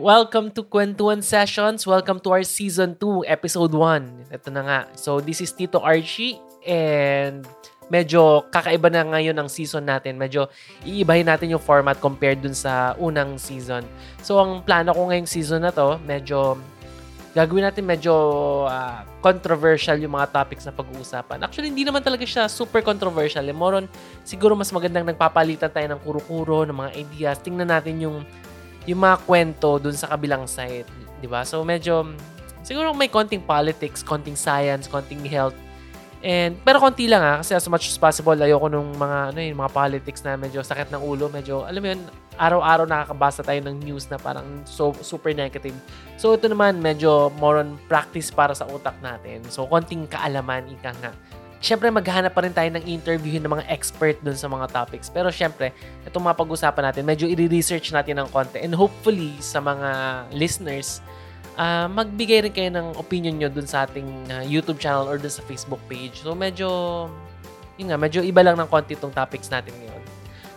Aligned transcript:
welcome 0.00 0.48
to 0.56 0.64
Kwentuhan 0.64 1.20
Sessions. 1.20 1.84
Welcome 1.84 2.24
to 2.24 2.32
our 2.32 2.42
Season 2.42 2.96
2, 2.96 3.28
Episode 3.28 3.76
1. 3.76 4.32
Ito 4.32 4.48
na 4.48 4.62
nga. 4.64 4.80
So, 4.96 5.20
this 5.20 5.44
is 5.44 5.52
Tito 5.52 5.76
Archie 5.84 6.40
and 6.64 7.44
medyo 7.92 8.48
kakaiba 8.48 8.88
na 8.88 9.04
ngayon 9.04 9.36
ang 9.36 9.52
season 9.52 9.84
natin. 9.84 10.16
Medyo 10.16 10.48
iibahin 10.88 11.28
natin 11.28 11.52
yung 11.52 11.60
format 11.60 12.00
compared 12.00 12.40
dun 12.40 12.56
sa 12.56 12.96
unang 12.96 13.36
season. 13.36 13.84
So, 14.24 14.40
ang 14.40 14.64
plano 14.64 14.96
ko 14.96 15.12
ngayong 15.12 15.28
season 15.28 15.68
na 15.68 15.70
to, 15.70 16.00
medyo 16.08 16.56
gagawin 17.30 17.62
natin 17.62 17.86
medyo 17.86 18.10
uh, 18.66 19.06
controversial 19.22 19.94
yung 20.00 20.16
mga 20.16 20.34
topics 20.34 20.66
na 20.66 20.74
pag-uusapan. 20.74 21.44
Actually, 21.46 21.70
hindi 21.70 21.86
naman 21.86 22.02
talaga 22.02 22.24
siya 22.26 22.50
super 22.50 22.82
controversial. 22.82 23.44
Eh. 23.46 23.54
More 23.54 23.84
on, 23.84 23.86
siguro 24.26 24.56
mas 24.56 24.72
magandang 24.72 25.06
nagpapalitan 25.12 25.70
tayo 25.70 25.86
ng 25.92 26.00
kuro-kuro, 26.02 26.66
ng 26.66 26.74
mga 26.74 26.90
ideas. 26.96 27.36
Tingnan 27.38 27.68
natin 27.70 28.02
yung 28.02 28.24
yung 28.88 29.00
mga 29.04 29.16
kwento 29.24 29.80
dun 29.80 29.96
sa 29.96 30.12
kabilang 30.12 30.48
side. 30.48 30.88
Di 31.20 31.28
ba? 31.28 31.44
So, 31.44 31.64
medyo, 31.64 32.16
siguro 32.64 32.92
may 32.96 33.12
konting 33.12 33.44
politics, 33.44 34.00
konting 34.00 34.36
science, 34.36 34.88
konting 34.88 35.24
health, 35.26 35.56
And, 36.20 36.60
pero 36.60 36.76
konti 36.76 37.08
lang 37.08 37.24
ha, 37.24 37.40
kasi 37.40 37.56
as 37.56 37.64
much 37.64 37.88
as 37.88 37.96
possible, 37.96 38.36
ayoko 38.36 38.68
nung 38.68 38.92
mga, 38.92 39.32
ano 39.32 39.40
yun, 39.40 39.56
mga 39.56 39.72
politics 39.72 40.20
na 40.20 40.36
medyo 40.36 40.60
sakit 40.60 40.92
ng 40.92 41.00
ulo, 41.00 41.32
medyo, 41.32 41.64
alam 41.64 41.80
mo 41.80 41.88
yun, 41.96 42.00
araw-araw 42.36 42.84
nakakabasa 42.84 43.40
tayo 43.40 43.64
ng 43.64 43.80
news 43.80 44.04
na 44.12 44.20
parang 44.20 44.44
so, 44.68 44.92
super 45.00 45.32
negative. 45.32 45.72
So, 46.20 46.36
ito 46.36 46.44
naman, 46.52 46.84
medyo 46.84 47.32
more 47.40 47.64
on 47.64 47.80
practice 47.88 48.28
para 48.28 48.52
sa 48.52 48.68
utak 48.68 49.00
natin. 49.00 49.40
So, 49.48 49.64
konting 49.64 50.12
kaalaman, 50.12 50.68
ika 50.68 50.92
nga. 51.00 51.16
Siyempre, 51.60 51.92
maghahanap 51.92 52.32
pa 52.32 52.40
rin 52.40 52.56
tayo 52.56 52.72
ng 52.72 52.84
interview 52.88 53.36
ng 53.36 53.52
mga 53.60 53.68
expert 53.68 54.16
dun 54.24 54.32
sa 54.32 54.48
mga 54.48 54.72
topics. 54.72 55.12
Pero 55.12 55.28
siyempre, 55.28 55.76
itong 56.08 56.24
mga 56.24 56.36
pag-usapan 56.40 56.88
natin, 56.88 57.04
medyo 57.04 57.28
i-research 57.28 57.92
natin 57.92 58.24
ng 58.24 58.28
konti. 58.32 58.64
And 58.64 58.72
hopefully, 58.72 59.36
sa 59.44 59.60
mga 59.60 59.88
listeners, 60.32 61.04
uh, 61.60 61.84
magbigay 61.92 62.48
rin 62.48 62.52
kayo 62.56 62.70
ng 62.72 62.96
opinion 62.96 63.36
nyo 63.36 63.52
dun 63.52 63.68
sa 63.68 63.84
ating 63.84 64.08
uh, 64.32 64.40
YouTube 64.40 64.80
channel 64.80 65.04
or 65.04 65.20
dun 65.20 65.28
sa 65.28 65.44
Facebook 65.44 65.84
page. 65.84 66.24
So, 66.24 66.32
medyo, 66.32 66.68
yun 67.76 67.92
nga, 67.92 68.00
medyo 68.00 68.24
iba 68.24 68.40
lang 68.40 68.56
ng 68.56 68.68
konti 68.72 68.96
itong 68.96 69.12
topics 69.12 69.52
natin 69.52 69.76
ngayon. 69.76 70.02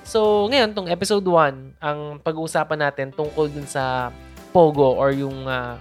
So, 0.07 0.47
ngayon, 0.47 0.71
tong 0.71 0.87
episode 0.87 1.27
1, 1.27 1.83
ang 1.83 1.99
pag-uusapan 2.23 2.79
natin 2.79 3.11
tungkol 3.11 3.51
dun 3.51 3.67
sa 3.67 4.07
POGO 4.55 4.95
or 4.95 5.11
yung, 5.11 5.47
uh, 5.51 5.75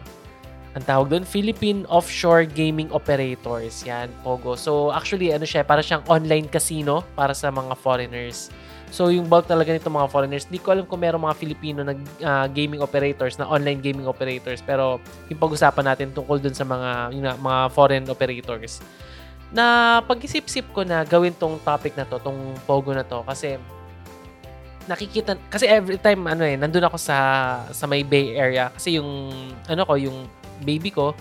ang 0.73 0.85
tawag 0.89 1.13
doon, 1.13 1.25
Philippine 1.29 1.85
Offshore 1.93 2.49
Gaming 2.49 2.89
Operators. 2.97 3.85
Yan, 3.85 4.09
POGO. 4.25 4.57
So, 4.57 4.89
actually, 4.89 5.29
ano 5.29 5.45
siya, 5.45 5.61
para 5.69 5.85
siyang 5.85 6.01
online 6.09 6.49
casino 6.49 7.05
para 7.13 7.37
sa 7.37 7.53
mga 7.53 7.77
foreigners. 7.77 8.49
So, 8.89 9.13
yung 9.13 9.29
bulk 9.29 9.45
talaga 9.45 9.73
nito 9.73 9.93
mga 9.93 10.09
foreigners, 10.09 10.49
di 10.49 10.57
ko 10.57 10.73
alam 10.73 10.89
kung 10.89 11.01
meron 11.01 11.21
mga 11.21 11.37
Filipino 11.37 11.81
na 11.85 11.93
uh, 12.25 12.49
gaming 12.49 12.81
operators, 12.81 13.37
na 13.37 13.45
online 13.45 13.85
gaming 13.85 14.09
operators. 14.09 14.65
Pero, 14.65 14.97
yung 15.29 15.37
pag-usapan 15.37 15.93
natin 15.93 16.09
tungkol 16.17 16.41
dun 16.41 16.57
sa 16.57 16.65
mga, 16.65 17.13
yun 17.13 17.25
na, 17.25 17.37
mga 17.37 17.61
foreign 17.73 18.05
operators. 18.09 18.81
Na 19.53 20.01
pag-isip-sip 20.09 20.73
ko 20.73 20.89
na 20.89 21.05
gawin 21.05 21.37
tong 21.37 21.61
topic 21.61 21.93
na 22.01 22.09
to, 22.09 22.17
tong 22.17 22.57
Pogo 22.65 22.97
na 22.97 23.05
to. 23.05 23.21
Kasi, 23.29 23.61
nakikita, 24.89 25.37
kasi 25.53 25.69
every 25.69 26.01
time, 26.01 26.25
ano 26.25 26.49
eh, 26.49 26.57
nandun 26.57 26.89
ako 26.89 26.97
sa, 26.97 27.17
sa 27.69 27.85
may 27.85 28.01
Bay 28.01 28.41
Area. 28.41 28.73
Kasi 28.73 28.97
yung, 28.97 29.37
ano 29.69 29.85
ko, 29.85 30.01
yung 30.01 30.41
baby 30.65 30.95
ko, 30.95 31.13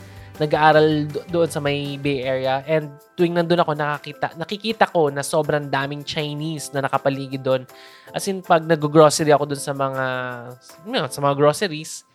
nag-aaral 0.42 1.06
do- 1.06 1.26
doon 1.30 1.50
sa 1.52 1.62
may 1.62 2.02
Bay 2.02 2.26
Area 2.26 2.66
and 2.66 2.90
tuwing 3.14 3.38
nandun 3.38 3.62
ako 3.62 3.78
nakakita 3.78 4.34
nakikita 4.40 4.90
ko 4.90 5.14
na 5.14 5.22
sobrang 5.22 5.70
daming 5.70 6.02
Chinese 6.02 6.74
na 6.74 6.82
nakapaligid 6.82 7.46
doon. 7.46 7.62
As 8.10 8.26
in 8.26 8.42
pag 8.42 8.66
nag-grocery 8.66 9.30
ako 9.30 9.54
doon 9.54 9.62
sa 9.62 9.74
mga 9.76 10.06
you 10.90 10.98
know, 10.98 11.06
sa 11.06 11.22
mga 11.22 11.36
groceries, 11.38 12.08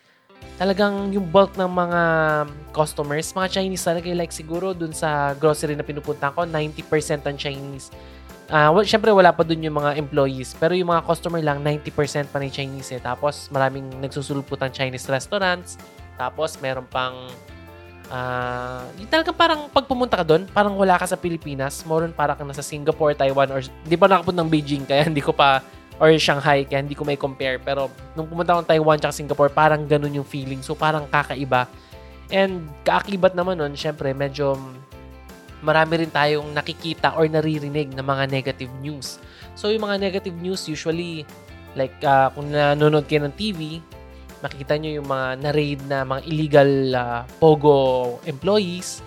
talagang 0.57 1.13
yung 1.13 1.29
bulk 1.29 1.55
ng 1.55 1.69
mga 1.69 2.01
customers, 2.73 3.31
mga 3.37 3.61
Chinese 3.61 3.85
talaga 3.85 4.09
like 4.11 4.33
siguro 4.33 4.73
doon 4.73 4.91
sa 4.91 5.37
grocery 5.37 5.77
na 5.77 5.85
pinupunta 5.85 6.33
ko, 6.33 6.49
90% 6.49 7.29
ang 7.29 7.37
Chinese. 7.37 7.93
Uh, 8.47 8.71
well, 8.71 8.87
syempre 8.87 9.11
wala 9.11 9.35
pa 9.35 9.43
doon 9.43 9.67
yung 9.67 9.77
mga 9.77 9.99
employees, 9.99 10.55
pero 10.55 10.71
yung 10.73 10.89
mga 10.89 11.03
customer 11.03 11.43
lang 11.43 11.67
90% 11.67 12.31
pa 12.31 12.39
ni 12.39 12.49
Chinese 12.49 12.95
eh. 12.95 13.03
Tapos 13.03 13.51
maraming 13.51 13.91
nagsusulpot 13.99 14.59
ng 14.63 14.73
Chinese 14.73 15.11
restaurants. 15.11 15.77
Tapos 16.17 16.57
meron 16.61 16.89
pang 16.89 17.29
Uh, 18.07 18.87
yung 19.03 19.11
talaga 19.11 19.35
parang 19.35 19.67
pag 19.67 19.83
pumunta 19.83 20.15
ka 20.15 20.23
doon, 20.23 20.47
parang 20.55 20.79
wala 20.79 20.95
ka 20.95 21.11
sa 21.11 21.19
Pilipinas. 21.19 21.83
More 21.83 22.07
on 22.07 22.15
parang 22.15 22.39
nasa 22.47 22.63
Singapore, 22.63 23.19
Taiwan, 23.19 23.51
or 23.51 23.67
di 23.83 23.99
pa 23.99 24.07
nakapunta 24.07 24.47
ng 24.47 24.51
Beijing, 24.51 24.87
kaya 24.87 25.11
hindi 25.11 25.19
ko 25.19 25.35
pa, 25.35 25.59
or 25.99 26.15
Shanghai, 26.15 26.63
kaya 26.63 26.87
hindi 26.87 26.95
ko 26.95 27.03
may 27.03 27.19
compare. 27.19 27.59
Pero 27.59 27.91
nung 28.15 28.31
pumunta 28.31 28.55
ako 28.55 28.63
ng 28.63 28.71
Taiwan 28.71 28.99
at 29.03 29.11
Singapore, 29.11 29.51
parang 29.51 29.91
ganun 29.91 30.23
yung 30.23 30.29
feeling. 30.29 30.63
So 30.63 30.79
parang 30.79 31.11
kakaiba. 31.11 31.67
And 32.31 32.71
kaakibat 32.87 33.35
naman 33.35 33.59
nun, 33.59 33.75
syempre, 33.75 34.15
medyo 34.15 34.55
marami 35.65 36.07
rin 36.07 36.11
tayong 36.13 36.53
nakikita 36.53 37.17
or 37.17 37.27
naririnig 37.27 37.91
na 37.91 38.07
mga 38.07 38.31
negative 38.31 38.71
news. 38.79 39.19
So 39.59 39.73
yung 39.73 39.83
mga 39.83 39.99
negative 39.99 40.37
news 40.39 40.69
usually, 40.71 41.27
like 41.75 41.97
uh, 42.07 42.31
kung 42.31 42.55
nanonood 42.55 43.09
kayo 43.09 43.25
ng 43.25 43.35
TV, 43.35 43.83
makikita 44.45 44.77
nyo 44.77 44.91
yung 45.01 45.09
mga 45.09 45.27
na-raid 45.41 45.81
na 45.89 46.05
mga 46.05 46.21
illegal 46.29 46.71
uh, 46.93 47.21
POGO 47.41 47.79
employees, 48.29 49.01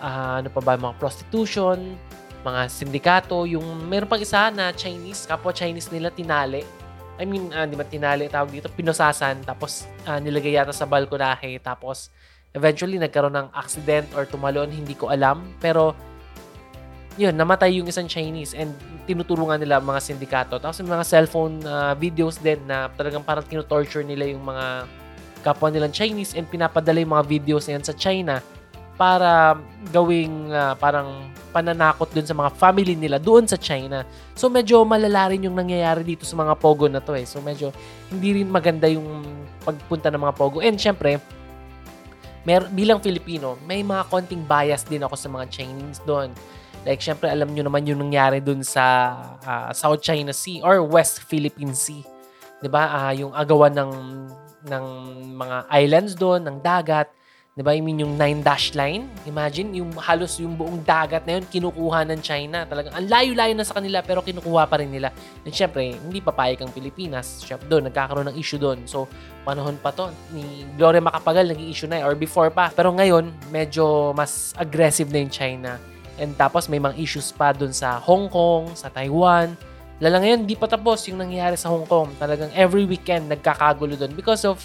uh, 0.00 0.44
ano 0.44 0.48
pa 0.52 0.60
ba, 0.60 0.76
mga 0.76 0.96
prostitution, 1.00 1.96
mga 2.44 2.60
sindikato, 2.70 3.44
yung 3.48 3.64
meron 3.88 4.08
pang 4.08 4.20
isa 4.20 4.52
na 4.52 4.70
Chinese, 4.72 5.26
kapwa 5.26 5.50
Chinese 5.50 5.90
nila 5.90 6.12
tinali. 6.12 6.62
I 7.18 7.26
mean, 7.26 7.50
uh, 7.50 7.66
di 7.66 7.74
ba 7.74 7.82
tinali 7.82 8.30
tawag 8.30 8.54
dito, 8.54 8.70
pinosasan, 8.70 9.42
tapos 9.42 9.90
uh, 10.06 10.22
nilagay 10.22 10.54
yata 10.54 10.70
sa 10.70 10.86
balkonahe, 10.86 11.58
tapos 11.58 12.14
eventually 12.54 12.96
nagkaroon 12.96 13.34
ng 13.34 13.48
accident 13.52 14.06
or 14.14 14.22
tumalon, 14.24 14.70
hindi 14.70 14.94
ko 14.94 15.10
alam. 15.10 15.42
Pero 15.58 15.98
yun, 17.18 17.34
namatay 17.34 17.82
yung 17.82 17.90
isang 17.90 18.06
Chinese 18.06 18.54
and 18.54 18.70
tinuturungan 19.10 19.58
nila 19.58 19.82
mga 19.82 19.98
sindikato. 19.98 20.62
Tapos 20.62 20.78
may 20.86 20.94
mga 20.94 21.04
cellphone 21.04 21.58
uh, 21.66 21.92
videos 21.98 22.38
din 22.38 22.62
na 22.62 22.86
talagang 22.94 23.26
parang 23.26 23.42
tinutorture 23.42 24.06
nila 24.06 24.30
yung 24.30 24.46
mga 24.46 24.86
kapwa 25.42 25.66
nilang 25.66 25.90
Chinese 25.90 26.38
and 26.38 26.46
pinapadala 26.46 27.02
yung 27.02 27.18
mga 27.18 27.26
videos 27.26 27.66
na 27.66 27.78
yan 27.78 27.84
sa 27.84 27.94
China 27.98 28.38
para 28.94 29.58
gawing 29.90 30.50
uh, 30.54 30.78
parang 30.78 31.30
pananakot 31.50 32.10
dun 32.14 32.26
sa 32.26 32.34
mga 32.34 32.50
family 32.54 32.94
nila 32.94 33.18
doon 33.18 33.50
sa 33.50 33.58
China. 33.58 34.06
So 34.38 34.46
medyo 34.46 34.86
malala 34.86 35.34
rin 35.34 35.42
yung 35.42 35.58
nangyayari 35.58 36.06
dito 36.06 36.22
sa 36.22 36.38
mga 36.38 36.54
Pogo 36.54 36.86
na 36.86 37.02
to 37.02 37.18
eh. 37.18 37.26
So 37.26 37.42
medyo 37.42 37.74
hindi 38.14 38.42
rin 38.42 38.46
maganda 38.46 38.86
yung 38.86 39.26
pagpunta 39.66 40.06
ng 40.10 40.22
mga 40.22 40.34
Pogo. 40.38 40.58
And 40.62 40.78
syempre, 40.78 41.18
mer- 42.46 42.70
bilang 42.70 43.02
Filipino, 43.02 43.58
may 43.66 43.82
mga 43.82 44.06
konting 44.06 44.46
bias 44.46 44.86
din 44.86 45.02
ako 45.02 45.14
sa 45.18 45.26
mga 45.30 45.46
Chinese 45.50 45.98
doon 46.06 46.30
Like, 46.86 47.02
syempre, 47.02 47.26
alam 47.26 47.50
nyo 47.50 47.66
naman 47.66 47.86
yung 47.88 47.98
nangyari 47.98 48.38
dun 48.38 48.62
sa 48.62 49.14
uh, 49.42 49.70
South 49.74 50.02
China 50.04 50.30
Sea 50.30 50.62
or 50.62 50.84
West 50.84 51.26
Philippine 51.26 51.74
Sea. 51.74 52.04
ba? 52.70 53.10
Uh, 53.10 53.12
yung 53.26 53.32
agawan 53.34 53.74
ng 53.74 53.92
ng 54.66 54.84
mga 55.38 55.56
islands 55.70 56.12
doon, 56.18 56.42
ng 56.42 56.58
dagat. 56.62 57.08
ba? 57.58 57.74
I 57.74 57.82
mean 57.82 57.98
yung 57.98 58.14
nine 58.14 58.38
dash 58.38 58.78
line. 58.78 59.10
Imagine 59.26 59.82
yung 59.82 59.90
halos 59.98 60.38
yung 60.38 60.54
buong 60.54 60.86
dagat 60.86 61.26
na 61.26 61.38
yun 61.38 61.44
kinukuha 61.50 62.06
ng 62.06 62.20
China. 62.22 62.62
Talagang 62.70 62.94
ang 62.94 63.06
layo-layo 63.10 63.54
na 63.58 63.66
sa 63.66 63.74
kanila 63.78 63.98
pero 63.98 64.22
kinukuha 64.22 64.70
pa 64.70 64.78
rin 64.78 64.94
nila. 64.94 65.10
And 65.42 65.50
syempre, 65.50 65.98
hindi 65.98 66.22
papayag 66.22 66.62
ang 66.62 66.70
Pilipinas. 66.70 67.42
Syempre 67.42 67.66
doon 67.66 67.90
nagkakaroon 67.90 68.30
ng 68.30 68.36
issue 68.38 68.62
doon. 68.62 68.86
So, 68.86 69.10
panahon 69.42 69.74
pa 69.82 69.90
to 69.90 70.14
ni 70.30 70.62
Gloria 70.78 71.02
Macapagal 71.02 71.50
naging 71.50 71.68
issue 71.70 71.90
na 71.90 71.98
eh, 71.98 72.06
or 72.06 72.14
before 72.14 72.50
pa. 72.54 72.70
Pero 72.70 72.94
ngayon, 72.94 73.34
medyo 73.50 74.14
mas 74.14 74.54
aggressive 74.54 75.10
na 75.10 75.18
yung 75.18 75.34
China 75.34 75.82
And 76.18 76.34
tapos 76.34 76.66
may 76.66 76.82
mga 76.82 76.98
issues 76.98 77.30
pa 77.30 77.54
dun 77.54 77.70
sa 77.70 78.02
Hong 78.02 78.26
Kong, 78.26 78.74
sa 78.74 78.90
Taiwan. 78.90 79.54
Lala 79.98 80.22
ngayon, 80.22 80.46
di 80.46 80.54
pa 80.54 80.70
tapos 80.70 81.06
yung 81.10 81.22
nangyayari 81.22 81.54
sa 81.54 81.70
Hong 81.70 81.86
Kong. 81.86 82.18
Talagang 82.18 82.50
every 82.54 82.86
weekend 82.86 83.30
nagkakagulo 83.30 83.94
dun 83.94 84.14
because 84.14 84.42
of 84.46 84.58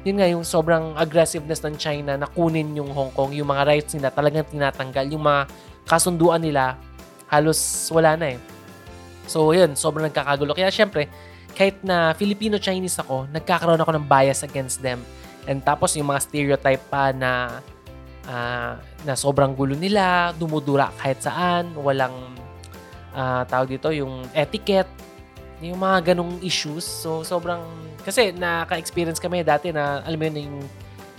yun 0.00 0.16
nga, 0.16 0.28
yung 0.32 0.44
sobrang 0.44 0.96
aggressiveness 0.96 1.60
ng 1.60 1.76
China 1.76 2.16
na 2.16 2.24
kunin 2.24 2.72
yung 2.72 2.88
Hong 2.88 3.12
Kong, 3.12 3.36
yung 3.36 3.52
mga 3.52 3.68
rights 3.68 3.92
nila 3.92 4.08
talagang 4.08 4.48
tinatanggal. 4.48 5.04
Yung 5.12 5.20
mga 5.20 5.44
kasunduan 5.84 6.40
nila, 6.40 6.80
halos 7.28 7.60
wala 7.92 8.16
na 8.16 8.32
eh. 8.36 8.38
So, 9.28 9.52
yun, 9.52 9.76
sobrang 9.76 10.08
nagkakagulo. 10.08 10.56
Kaya 10.56 10.72
syempre, 10.72 11.12
kahit 11.52 11.84
na 11.84 12.16
Filipino-Chinese 12.16 13.04
ako, 13.04 13.28
nagkakaroon 13.28 13.80
ako 13.80 13.92
ng 14.00 14.06
bias 14.08 14.40
against 14.40 14.80
them. 14.80 15.04
And 15.44 15.60
tapos 15.60 15.92
yung 16.00 16.08
mga 16.08 16.20
stereotype 16.24 16.84
pa 16.88 17.12
na 17.12 17.60
uh, 18.24 18.80
na 19.04 19.16
sobrang 19.16 19.56
gulo 19.56 19.72
nila, 19.72 20.36
dumudura 20.36 20.92
kahit 21.00 21.24
saan, 21.24 21.72
walang 21.76 22.12
uh, 23.16 23.42
tawag 23.48 23.76
dito, 23.76 23.88
yung 23.90 24.28
etiquette, 24.36 24.90
yung 25.60 25.80
mga 25.80 26.12
ganong 26.12 26.40
issues. 26.44 26.84
So, 26.84 27.24
sobrang, 27.24 27.60
kasi 28.04 28.32
naka-experience 28.32 29.20
kami 29.20 29.44
dati 29.44 29.72
na, 29.72 30.04
alam 30.04 30.16
mo 30.20 30.24
yun, 30.28 30.36
yung 30.48 30.58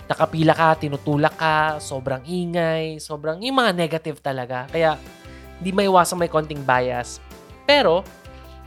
nakapila 0.06 0.54
ka, 0.54 0.78
tinutulak 0.78 1.34
ka, 1.38 1.78
sobrang 1.78 2.22
ingay, 2.26 2.98
sobrang, 2.98 3.42
yung 3.42 3.58
mga 3.58 3.72
negative 3.74 4.18
talaga. 4.18 4.66
Kaya, 4.70 4.98
di 5.62 5.70
may 5.70 5.86
iwasan 5.86 6.18
may 6.18 6.30
konting 6.30 6.62
bias. 6.62 7.22
Pero, 7.66 8.02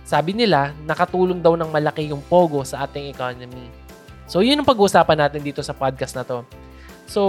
sabi 0.07 0.31
nila, 0.31 0.71
nakatulong 0.87 1.43
daw 1.43 1.59
ng 1.59 1.71
malaki 1.71 2.11
yung 2.11 2.23
pogo 2.23 2.63
sa 2.63 2.87
ating 2.87 3.11
economy. 3.11 3.67
So, 4.25 4.41
yun 4.41 4.57
ang 4.57 4.67
pag-uusapan 4.67 5.27
natin 5.27 5.41
dito 5.43 5.61
sa 5.61 5.75
podcast 5.75 6.15
na 6.17 6.23
to. 6.23 6.41
So, 7.05 7.21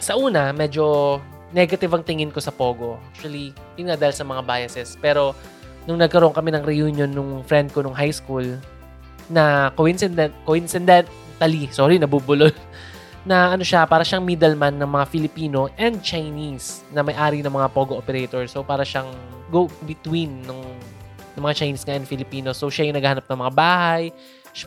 sa 0.00 0.16
una, 0.16 0.50
medyo 0.56 1.20
negative 1.52 1.92
ang 1.92 2.04
tingin 2.06 2.32
ko 2.32 2.40
sa 2.40 2.50
Pogo. 2.50 2.96
Actually, 3.12 3.52
yun 3.76 3.92
nga 3.92 3.98
dahil 4.00 4.14
sa 4.16 4.24
mga 4.24 4.42
biases. 4.42 4.96
Pero, 4.98 5.36
nung 5.84 6.00
nagkaroon 6.00 6.32
kami 6.32 6.50
ng 6.56 6.64
reunion 6.64 7.10
nung 7.10 7.44
friend 7.44 7.70
ko 7.70 7.84
nung 7.84 7.94
high 7.94 8.14
school, 8.14 8.44
na 9.30 9.70
coincident, 9.78 10.34
coincidentally, 10.42 11.70
sorry, 11.70 12.00
nabubulol, 12.00 12.50
na 13.28 13.54
ano 13.54 13.62
siya, 13.62 13.86
para 13.86 14.02
siyang 14.02 14.26
middleman 14.26 14.74
ng 14.80 14.90
mga 14.90 15.06
Filipino 15.06 15.68
and 15.76 16.02
Chinese 16.02 16.82
na 16.90 17.04
may-ari 17.04 17.44
ng 17.44 17.52
mga 17.52 17.68
Pogo 17.70 17.94
operator. 17.94 18.42
So, 18.50 18.66
para 18.66 18.82
siyang 18.82 19.12
go-between 19.52 20.46
ng, 20.48 20.60
ng 21.36 21.42
mga 21.42 21.54
Chinese 21.66 21.84
nga 21.86 21.94
and 21.94 22.08
Filipino. 22.08 22.50
So, 22.56 22.72
siya 22.72 22.90
yung 22.90 22.96
naghahanap 22.98 23.26
ng 23.28 23.40
mga 23.44 23.54
bahay, 23.54 24.04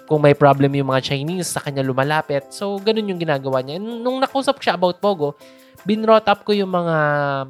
kung 0.08 0.24
may 0.24 0.34
problem 0.34 0.72
yung 0.74 0.90
mga 0.90 1.14
Chinese, 1.14 1.52
sa 1.52 1.60
kanya 1.60 1.84
lumalapit. 1.84 2.50
So, 2.56 2.80
ganun 2.80 3.12
yung 3.12 3.20
ginagawa 3.20 3.60
niya. 3.60 3.80
And 3.80 4.02
nung 4.02 4.24
nakausap 4.24 4.60
ko 4.60 4.64
siya 4.64 4.76
about 4.80 5.04
Pogo, 5.04 5.36
binrot 5.84 6.24
up 6.28 6.48
ko 6.48 6.56
yung 6.56 6.72
mga, 6.72 6.98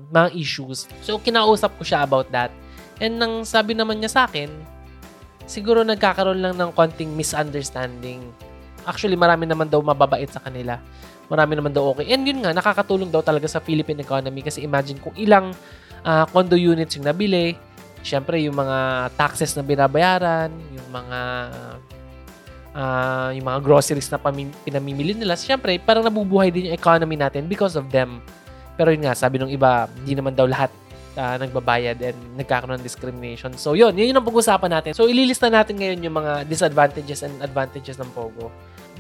mga 0.10 0.30
issues. 0.34 0.90
So, 1.06 1.22
kinausap 1.22 1.78
ko 1.78 1.84
siya 1.86 2.02
about 2.02 2.30
that. 2.34 2.50
And 2.98 3.22
nang 3.22 3.46
sabi 3.46 3.78
naman 3.78 4.02
niya 4.02 4.12
sa 4.12 4.22
akin, 4.26 4.50
siguro 5.46 5.86
nagkakaroon 5.86 6.42
lang 6.42 6.56
ng 6.58 6.72
konting 6.74 7.14
misunderstanding. 7.14 8.26
Actually, 8.84 9.16
marami 9.16 9.46
naman 9.48 9.70
daw 9.70 9.80
mababait 9.80 10.28
sa 10.28 10.42
kanila. 10.42 10.82
Marami 11.32 11.56
naman 11.56 11.72
daw 11.72 11.96
okay. 11.96 12.12
And 12.12 12.26
yun 12.28 12.44
nga, 12.44 12.52
nakakatulong 12.52 13.14
daw 13.14 13.24
talaga 13.24 13.48
sa 13.48 13.64
Philippine 13.64 14.04
economy 14.04 14.44
kasi 14.44 14.66
imagine 14.66 15.00
kung 15.00 15.16
ilang 15.16 15.56
uh, 16.04 16.26
condo 16.30 16.60
units 16.60 17.00
yung 17.00 17.08
nabili, 17.08 17.56
syempre 18.04 18.44
yung 18.44 18.60
mga 18.60 19.10
taxes 19.16 19.56
na 19.56 19.64
binabayaran, 19.64 20.52
yung 20.76 20.90
mga 20.92 21.20
yung 23.38 23.46
mga 23.46 23.60
groceries 23.62 24.10
na 24.10 24.18
pamim- 24.18 24.54
pinamimili 24.66 25.14
nila, 25.14 25.38
syempre, 25.38 25.78
parang 25.78 26.06
nabubuhay 26.06 26.50
din 26.50 26.70
yung 26.70 26.76
economy 26.78 27.18
natin 27.18 27.46
because 27.46 27.78
of 27.78 27.90
them. 27.94 28.22
Pero 28.74 28.90
yun 28.90 29.06
nga, 29.06 29.14
sabi 29.14 29.38
ng 29.38 29.54
iba, 29.54 29.86
hindi 30.02 30.18
naman 30.18 30.34
daw 30.34 30.50
lahat 30.50 30.74
uh, 31.18 31.38
nagbabayad 31.38 31.98
and 32.02 32.18
nagkakaroon 32.38 32.82
ng 32.82 32.86
discrimination. 32.86 33.54
So 33.58 33.78
yun, 33.78 33.94
yun 33.94 34.18
ang 34.18 34.26
pag-usapan 34.26 34.70
natin. 34.70 34.92
So 34.98 35.06
ililista 35.06 35.50
natin 35.50 35.78
ngayon 35.78 36.00
yung 36.02 36.16
mga 36.18 36.50
disadvantages 36.50 37.22
and 37.26 37.34
advantages 37.42 37.98
ng 38.02 38.10
Pogo. 38.14 38.50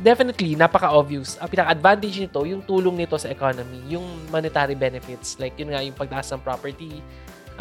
Definitely, 0.01 0.57
napaka-obvious. 0.57 1.37
Ang 1.37 1.53
pinaka-advantage 1.53 2.17
nito, 2.17 2.41
yung 2.49 2.65
tulong 2.65 2.97
nito 2.97 3.13
sa 3.17 3.29
economy, 3.29 3.77
yung 3.93 4.05
monetary 4.33 4.73
benefits. 4.73 5.37
Like 5.37 5.53
yun 5.57 5.69
nga, 5.73 5.85
yung 5.85 5.93
pagtaas 5.93 6.33
ng 6.33 6.41
property, 6.41 6.97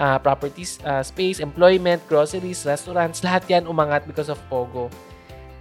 uh, 0.00 0.16
properties, 0.16 0.80
uh, 0.84 1.04
space, 1.04 1.44
employment, 1.44 2.00
groceries, 2.08 2.64
restaurants, 2.64 3.20
lahat 3.20 3.44
yan 3.48 3.64
umangat 3.68 4.08
because 4.08 4.32
of 4.32 4.40
Pogo. 4.48 4.88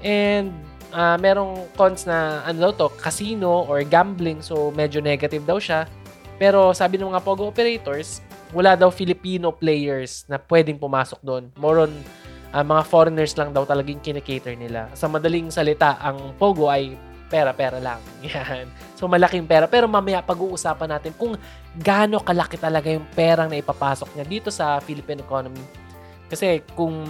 And 0.01 0.51
uh, 0.93 1.17
merong 1.17 1.71
cons 1.75 2.05
na 2.05 2.45
ano 2.45 2.69
daw 2.69 2.71
to, 2.73 2.87
casino 2.99 3.65
or 3.65 3.81
gambling. 3.85 4.43
So 4.43 4.69
medyo 4.73 4.99
negative 4.99 5.43
daw 5.47 5.57
siya. 5.57 5.87
Pero 6.41 6.73
sabi 6.73 6.97
ng 6.97 7.13
mga 7.13 7.21
Pogo 7.21 7.45
operators, 7.47 8.19
wala 8.51 8.75
daw 8.75 8.89
Filipino 8.89 9.53
players 9.53 10.25
na 10.27 10.41
pwedeng 10.41 10.81
pumasok 10.81 11.19
doon. 11.21 11.43
More 11.55 11.87
on 11.87 11.93
uh, 12.51 12.65
mga 12.65 12.83
foreigners 12.87 13.33
lang 13.37 13.55
daw 13.55 13.63
talagang 13.63 14.01
kinikater 14.03 14.57
nila. 14.57 14.91
Sa 14.97 15.07
madaling 15.07 15.53
salita, 15.53 16.01
ang 16.01 16.35
Pogo 16.35 16.67
ay 16.67 16.97
pera-pera 17.31 17.79
lang. 17.79 18.01
Yan. 18.27 18.67
So 18.99 19.07
malaking 19.07 19.47
pera. 19.47 19.65
Pero 19.71 19.87
mamaya 19.87 20.19
pag-uusapan 20.19 20.99
natin 20.99 21.15
kung 21.15 21.39
gaano 21.79 22.19
kalaki 22.19 22.59
talaga 22.59 22.91
yung 22.91 23.07
perang 23.15 23.47
na 23.47 23.61
ipapasok 23.61 24.11
niya 24.19 24.25
dito 24.27 24.49
sa 24.51 24.83
Philippine 24.83 25.23
economy. 25.23 25.63
Kasi 26.27 26.59
kung 26.75 27.07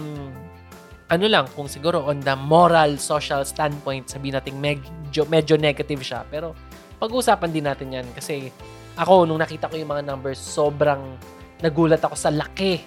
ano 1.12 1.28
lang, 1.28 1.44
kung 1.52 1.68
siguro 1.68 2.08
on 2.08 2.24
the 2.24 2.32
moral, 2.32 2.96
social 2.96 3.44
standpoint, 3.44 4.08
sabihin 4.08 4.40
natin 4.40 4.56
medyo, 4.56 5.28
medyo 5.28 5.60
negative 5.60 6.00
siya. 6.00 6.24
Pero 6.24 6.56
pag-uusapan 6.96 7.52
din 7.52 7.68
natin 7.68 7.92
yan 7.92 8.06
kasi 8.16 8.48
ako, 8.96 9.28
nung 9.28 9.40
nakita 9.40 9.68
ko 9.68 9.76
yung 9.76 9.92
mga 9.92 10.08
numbers, 10.08 10.40
sobrang 10.40 11.20
nagulat 11.60 12.00
ako 12.00 12.16
sa 12.16 12.32
laki 12.32 12.80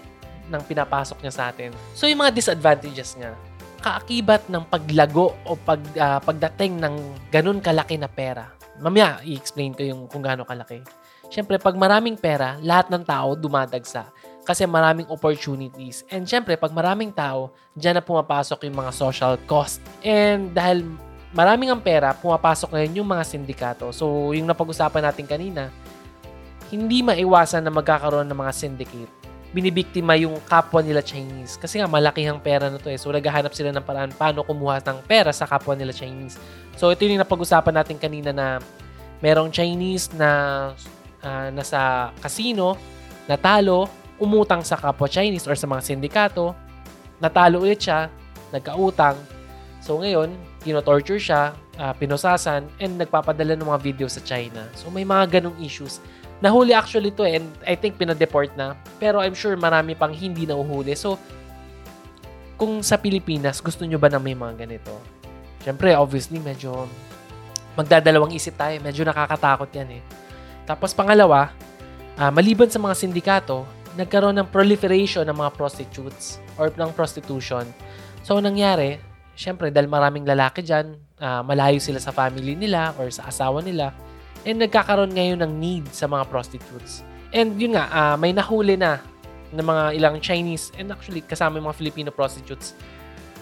ng 0.50 0.62
pinapasok 0.66 1.22
niya 1.22 1.34
sa 1.34 1.44
atin. 1.54 1.70
So, 1.94 2.10
yung 2.10 2.22
mga 2.22 2.34
disadvantages 2.34 3.14
niya, 3.18 3.38
kaakibat 3.82 4.50
ng 4.50 4.66
paglago 4.70 5.38
o 5.46 5.54
pag, 5.54 5.82
uh, 5.98 6.18
pagdating 6.22 6.82
ng 6.82 6.96
ganun 7.30 7.62
kalaki 7.62 7.98
na 8.02 8.10
pera. 8.10 8.50
Mamaya, 8.82 9.22
i-explain 9.22 9.78
ko 9.78 9.86
yung 9.86 10.02
kung 10.10 10.26
gaano 10.26 10.46
kalaki. 10.46 10.82
Siyempre, 11.30 11.58
pag 11.58 11.78
maraming 11.78 12.18
pera, 12.18 12.58
lahat 12.62 12.90
ng 12.90 13.06
tao 13.06 13.34
dumadagsa 13.38 14.10
kasi 14.46 14.64
maraming 14.70 15.10
opportunities. 15.10 16.06
And 16.14 16.30
syempre, 16.30 16.54
pag 16.54 16.70
maraming 16.70 17.10
tao, 17.10 17.50
dyan 17.74 17.98
na 17.98 18.04
pumapasok 18.06 18.70
yung 18.70 18.78
mga 18.78 18.92
social 18.94 19.34
cost. 19.50 19.82
And 20.06 20.54
dahil 20.54 20.86
maraming 21.34 21.74
ang 21.74 21.82
pera, 21.82 22.14
pumapasok 22.14 22.72
na 22.72 22.86
yun 22.86 23.04
yung 23.04 23.10
mga 23.10 23.26
sindikato. 23.26 23.90
So, 23.92 24.32
yung 24.32 24.46
napag-usapan 24.46 25.04
natin 25.04 25.26
kanina, 25.26 25.74
hindi 26.70 27.02
maiwasan 27.02 27.66
na 27.66 27.74
magkakaroon 27.74 28.30
ng 28.30 28.38
mga 28.38 28.54
syndicate. 28.54 29.12
Binibiktima 29.52 30.16
yung 30.16 30.38
kapwa 30.46 30.80
nila 30.80 31.02
Chinese. 31.02 31.58
Kasi 31.58 31.82
nga, 31.82 31.90
malaki 31.90 32.24
ang 32.30 32.40
pera 32.40 32.70
na 32.70 32.78
to 32.78 32.88
eh. 32.88 33.02
So, 33.02 33.10
naghahanap 33.10 33.52
sila 33.52 33.74
ng 33.74 33.84
paraan 33.84 34.14
paano 34.14 34.46
kumuha 34.46 34.80
ng 34.86 35.04
pera 35.10 35.34
sa 35.34 35.50
kapwa 35.50 35.74
nila 35.74 35.92
Chinese. 35.92 36.38
So, 36.80 36.94
ito 36.94 37.04
yung 37.04 37.20
napag-usapan 37.20 37.82
natin 37.82 37.98
kanina 37.98 38.30
na 38.30 38.62
merong 39.20 39.50
Chinese 39.50 40.14
na 40.14 40.30
uh, 41.26 41.48
nasa 41.50 42.12
casino, 42.22 42.78
natalo, 43.26 44.05
umutang 44.20 44.64
sa 44.64 44.80
kapwa 44.80 45.08
Chinese 45.10 45.48
or 45.48 45.56
sa 45.56 45.68
mga 45.68 45.82
sindikato, 45.84 46.56
natalo 47.20 47.64
ulit 47.64 47.84
siya, 47.84 48.08
nagkautang. 48.52 49.20
So 49.84 50.02
ngayon, 50.02 50.34
tino-torture 50.64 51.22
siya, 51.22 51.54
uh, 51.78 51.94
pinosasan, 51.94 52.66
and 52.82 52.98
nagpapadala 52.98 53.54
ng 53.54 53.68
mga 53.68 53.82
video 53.84 54.08
sa 54.10 54.24
China. 54.24 54.66
So 54.74 54.90
may 54.90 55.06
mga 55.06 55.40
ganong 55.40 55.60
issues. 55.62 56.02
Nahuli 56.44 56.76
actually 56.76 57.16
to 57.16 57.24
and 57.24 57.48
I 57.64 57.80
think 57.80 57.96
pinadeport 57.96 58.52
na. 58.60 58.76
Pero 59.00 59.24
I'm 59.24 59.38
sure 59.38 59.56
marami 59.56 59.96
pang 59.96 60.12
hindi 60.12 60.44
na 60.44 60.58
uhuli. 60.60 60.92
So, 60.98 61.16
kung 62.56 62.84
sa 62.84 63.00
Pilipinas, 63.00 63.60
gusto 63.60 63.84
nyo 63.84 64.00
ba 64.00 64.08
na 64.12 64.20
may 64.20 64.36
mga 64.36 64.68
ganito? 64.68 64.96
Siyempre, 65.64 65.96
obviously, 65.96 66.40
medyo 66.40 66.88
magdadalawang 67.76 68.36
isip 68.36 68.56
tayo. 68.56 68.80
Medyo 68.80 69.04
nakakatakot 69.08 69.70
yan 69.76 70.00
eh. 70.00 70.04
Tapos 70.64 70.96
pangalawa, 70.96 71.52
uh, 72.20 72.32
maliban 72.32 72.72
sa 72.72 72.80
mga 72.82 72.96
sindikato, 72.96 73.68
nagkaroon 73.96 74.36
ng 74.40 74.48
proliferation 74.52 75.24
ng 75.28 75.36
mga 75.36 75.52
prostitutes 75.56 76.40
or 76.60 76.72
ng 76.72 76.92
prostitution. 76.92 77.64
So, 78.22 78.38
nangyari, 78.40 79.00
syempre, 79.36 79.72
dahil 79.72 79.88
maraming 79.88 80.28
lalaki 80.28 80.64
dyan, 80.64 81.00
uh, 81.20 81.42
malayo 81.44 81.80
sila 81.80 82.00
sa 82.00 82.12
family 82.12 82.56
nila 82.56 82.92
or 83.00 83.08
sa 83.12 83.28
asawa 83.32 83.64
nila, 83.64 83.96
and 84.44 84.60
nagkakaroon 84.60 85.16
ngayon 85.16 85.40
ng 85.42 85.52
need 85.58 85.86
sa 85.90 86.06
mga 86.06 86.28
prostitutes. 86.28 87.02
And 87.32 87.56
yun 87.60 87.76
nga, 87.76 87.88
uh, 87.92 88.16
may 88.20 88.36
nahuli 88.36 88.76
na 88.80 89.00
ng 89.56 89.64
mga 89.64 89.84
ilang 89.96 90.16
Chinese, 90.20 90.76
and 90.76 90.92
actually, 90.92 91.24
kasama 91.24 91.60
yung 91.60 91.68
mga 91.72 91.80
Filipino 91.80 92.10
prostitutes, 92.12 92.76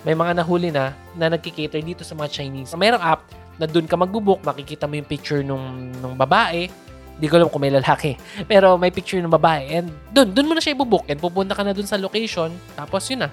may 0.04 0.14
mga 0.14 0.44
nahuli 0.44 0.70
na 0.70 0.92
na 1.16 1.32
nagkikater 1.32 1.80
dito 1.80 2.04
sa 2.04 2.14
mga 2.14 2.30
Chinese. 2.30 2.76
Mayroong 2.76 3.02
app 3.02 3.24
na 3.56 3.66
doon 3.66 3.88
ka 3.88 3.96
magbubuk, 3.96 4.44
makikita 4.44 4.84
mo 4.90 5.00
yung 5.00 5.08
picture 5.08 5.42
nung, 5.46 5.94
nung 6.04 6.20
babae, 6.20 6.68
Di 7.18 7.30
ko 7.30 7.38
alam 7.38 7.50
kung 7.50 7.62
may 7.62 7.74
lalaki. 7.74 8.18
Pero 8.50 8.76
may 8.76 8.90
picture 8.90 9.22
ng 9.22 9.30
babae. 9.30 9.70
And 9.70 9.88
dun, 10.10 10.34
dun 10.34 10.50
mo 10.50 10.58
na 10.58 10.62
siya 10.62 10.74
ibubook. 10.74 11.06
And 11.08 11.22
pupunta 11.22 11.54
ka 11.54 11.62
na 11.62 11.72
dun 11.72 11.86
sa 11.86 11.98
location. 11.98 12.50
Tapos 12.74 13.06
yun 13.10 13.26
na. 13.26 13.30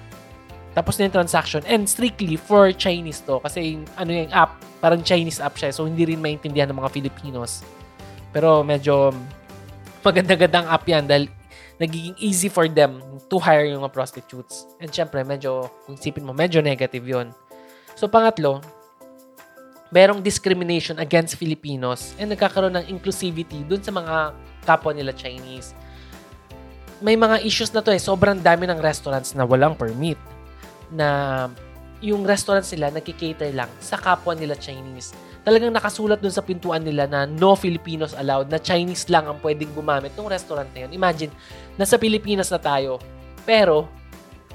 Tapos 0.71 0.95
na 0.95 1.09
yung 1.09 1.15
transaction. 1.15 1.61
And 1.67 1.89
strictly 1.89 2.37
for 2.37 2.71
Chinese 2.71 3.25
to. 3.27 3.41
Kasi 3.41 3.81
ano 3.97 4.11
yung 4.13 4.31
app, 4.31 4.61
parang 4.79 5.01
Chinese 5.03 5.41
app 5.43 5.57
siya. 5.57 5.73
So 5.73 5.89
hindi 5.89 6.07
rin 6.07 6.21
maintindihan 6.21 6.69
ng 6.71 6.77
mga 6.79 6.93
Filipinos. 6.93 7.65
Pero 8.31 8.63
medyo 8.63 9.11
maganda-gandang 10.01 10.65
app 10.69 10.85
yan 10.87 11.05
dahil 11.05 11.27
nagiging 11.81 12.13
easy 12.21 12.47
for 12.47 12.69
them 12.69 13.01
to 13.25 13.41
hire 13.41 13.65
yung 13.65 13.81
mga 13.81 13.93
prostitutes. 13.93 14.69
And 14.77 14.93
syempre, 14.93 15.25
medyo, 15.25 15.65
kung 15.89 15.97
isipin 15.97 16.21
mo, 16.21 16.31
medyo 16.31 16.61
negative 16.61 17.01
yon 17.01 17.33
So 17.97 18.05
pangatlo, 18.05 18.61
merong 19.91 20.23
discrimination 20.23 20.95
against 20.97 21.35
Filipinos 21.35 22.15
and 22.15 22.31
nagkakaroon 22.31 22.73
ng 22.79 22.85
inclusivity 22.87 23.67
dun 23.67 23.83
sa 23.83 23.91
mga 23.91 24.31
kapwa 24.63 24.95
nila 24.95 25.11
Chinese. 25.11 25.75
May 27.03 27.19
mga 27.19 27.43
issues 27.43 27.75
na 27.75 27.83
to 27.83 27.91
eh. 27.91 27.99
Sobrang 27.99 28.39
dami 28.39 28.65
ng 28.71 28.79
restaurants 28.79 29.35
na 29.35 29.43
walang 29.43 29.75
permit. 29.75 30.17
Na 30.93 31.49
yung 32.01 32.23
restaurants 32.25 32.71
nila 32.73 32.89
nagkikater 32.89 33.51
lang 33.51 33.69
sa 33.83 33.99
kapwa 33.99 34.31
nila 34.33 34.55
Chinese. 34.55 35.13
Talagang 35.41 35.73
nakasulat 35.73 36.21
dun 36.21 36.33
sa 36.33 36.45
pintuan 36.45 36.85
nila 36.85 37.09
na 37.09 37.25
no 37.25 37.57
Filipinos 37.57 38.13
allowed, 38.13 38.49
na 38.49 38.61
Chinese 38.61 39.09
lang 39.09 39.25
ang 39.25 39.41
pwedeng 39.41 39.73
gumamit 39.73 40.13
ng 40.13 40.29
restaurant 40.29 40.69
na 40.73 40.85
yun. 40.85 40.91
Imagine, 40.93 41.33
nasa 41.77 41.97
Pilipinas 41.97 42.53
na 42.53 42.61
tayo, 42.61 43.01
pero 43.41 43.89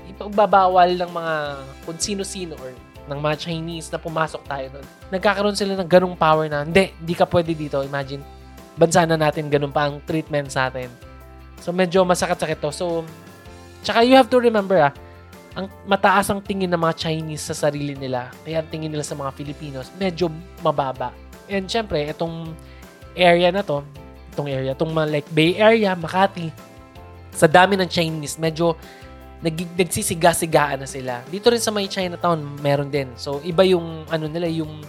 ipagbabawal 0.06 0.94
ng 0.94 1.10
mga 1.10 1.34
kung 1.82 1.98
sino-sino 1.98 2.54
or 2.62 2.70
ng 3.06 3.18
mga 3.18 3.36
Chinese 3.48 3.88
na 3.90 3.98
pumasok 3.98 4.42
tayo 4.46 4.66
doon. 4.78 4.86
Nagkakaroon 5.14 5.56
sila 5.56 5.78
ng 5.78 5.88
ganung 5.88 6.18
power 6.18 6.50
na, 6.50 6.66
hindi, 6.66 6.90
hindi 6.98 7.14
ka 7.14 7.26
pwede 7.30 7.54
dito. 7.54 7.80
Imagine, 7.82 8.22
bansa 8.74 9.06
na 9.06 9.16
natin 9.16 9.48
ganun 9.48 9.70
pa 9.70 9.88
ang 9.88 10.02
treatment 10.04 10.50
sa 10.50 10.68
atin. 10.68 10.90
So, 11.62 11.72
medyo 11.72 12.04
masakit-sakit 12.04 12.58
to. 12.60 12.70
So, 12.74 12.86
tsaka 13.80 14.02
you 14.02 14.18
have 14.18 14.28
to 14.28 14.38
remember 14.42 14.76
ah, 14.78 14.92
ang 15.56 15.72
mataas 15.88 16.28
ang 16.28 16.44
tingin 16.44 16.68
ng 16.68 16.82
mga 16.82 17.08
Chinese 17.08 17.48
sa 17.48 17.56
sarili 17.56 17.96
nila. 17.96 18.28
Kaya 18.44 18.60
ang 18.60 18.68
tingin 18.68 18.92
nila 18.92 19.06
sa 19.06 19.16
mga 19.16 19.32
Filipinos, 19.32 19.88
medyo 19.96 20.28
mababa. 20.60 21.16
And 21.48 21.64
syempre, 21.64 22.04
itong 22.12 22.52
area 23.16 23.48
na 23.48 23.64
to, 23.64 23.80
itong 24.36 24.52
area, 24.52 24.76
itong 24.76 24.92
like 25.08 25.24
Bay 25.32 25.56
Area, 25.56 25.96
Makati, 25.96 26.52
sa 27.32 27.48
dami 27.48 27.80
ng 27.80 27.88
Chinese, 27.88 28.36
medyo 28.36 28.76
nag, 29.46 29.78
nagsisiga-sigaan 29.78 30.82
na 30.82 30.88
sila. 30.90 31.22
Dito 31.30 31.46
rin 31.46 31.62
sa 31.62 31.70
may 31.70 31.86
Chinatown, 31.86 32.42
meron 32.58 32.90
din. 32.90 33.14
So, 33.14 33.38
iba 33.46 33.62
yung, 33.62 34.02
ano 34.10 34.26
nila, 34.26 34.50
yung 34.50 34.82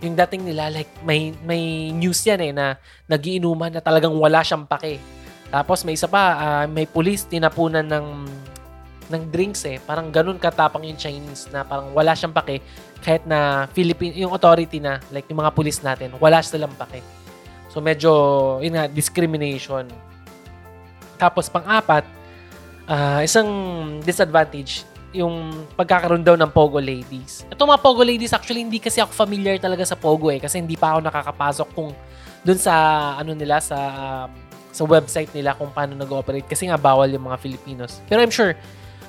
yung 0.00 0.16
dating 0.16 0.48
nila, 0.48 0.72
like, 0.72 0.88
may, 1.04 1.36
may 1.44 1.92
news 1.92 2.24
yan 2.24 2.40
eh, 2.40 2.52
na 2.56 2.80
nagiinuman 3.04 3.68
na 3.68 3.84
talagang 3.84 4.16
wala 4.16 4.40
siyang 4.40 4.64
pake. 4.64 4.96
Tapos, 5.52 5.84
may 5.84 5.92
isa 5.92 6.08
pa, 6.08 6.22
uh, 6.40 6.64
may 6.70 6.88
police, 6.88 7.28
tinapunan 7.28 7.84
ng 7.84 8.06
ng 9.10 9.22
drinks 9.28 9.66
eh. 9.66 9.82
Parang 9.82 10.08
ganun 10.08 10.38
katapang 10.38 10.86
yung 10.86 10.94
Chinese 10.94 11.50
na 11.50 11.66
parang 11.66 11.90
wala 11.90 12.14
siyang 12.14 12.30
pake 12.30 12.62
kahit 13.02 13.26
na 13.26 13.66
Philippine, 13.74 14.14
yung 14.14 14.30
authority 14.30 14.78
na, 14.78 15.02
like 15.10 15.26
yung 15.26 15.42
mga 15.42 15.52
police 15.52 15.82
natin, 15.82 16.14
wala 16.22 16.38
silang 16.44 16.72
pake. 16.78 17.02
So 17.72 17.82
medyo, 17.82 18.10
yun 18.62 18.78
nga, 18.78 18.86
discrimination. 18.86 19.90
Tapos 21.18 21.50
pang-apat, 21.50 22.06
uh, 22.86 23.20
isang 23.20 23.48
disadvantage, 24.04 24.86
yung 25.10 25.66
pagkakaroon 25.74 26.22
daw 26.22 26.38
ng 26.38 26.50
Pogo 26.54 26.78
Ladies. 26.78 27.42
Ito 27.50 27.66
mga 27.66 27.82
Pogo 27.82 28.06
Ladies, 28.06 28.30
actually 28.30 28.62
hindi 28.62 28.78
kasi 28.78 29.02
ako 29.02 29.10
familiar 29.10 29.58
talaga 29.58 29.82
sa 29.82 29.98
Pogo 29.98 30.30
eh, 30.30 30.38
kasi 30.38 30.62
hindi 30.62 30.78
pa 30.78 30.94
ako 30.94 31.00
nakakapasok 31.02 31.68
kung 31.74 31.90
dun 32.40 32.56
sa, 32.56 32.74
ano 33.18 33.34
nila, 33.36 33.60
sa, 33.60 33.78
um, 34.24 34.30
sa 34.70 34.82
website 34.86 35.28
nila 35.34 35.58
kung 35.58 35.68
paano 35.74 35.98
nag-ooperate 35.98 36.46
kasi 36.46 36.70
nga 36.70 36.78
bawal 36.78 37.10
yung 37.10 37.26
mga 37.26 37.42
Filipinos. 37.42 38.00
Pero 38.06 38.22
I'm 38.22 38.32
sure, 38.32 38.54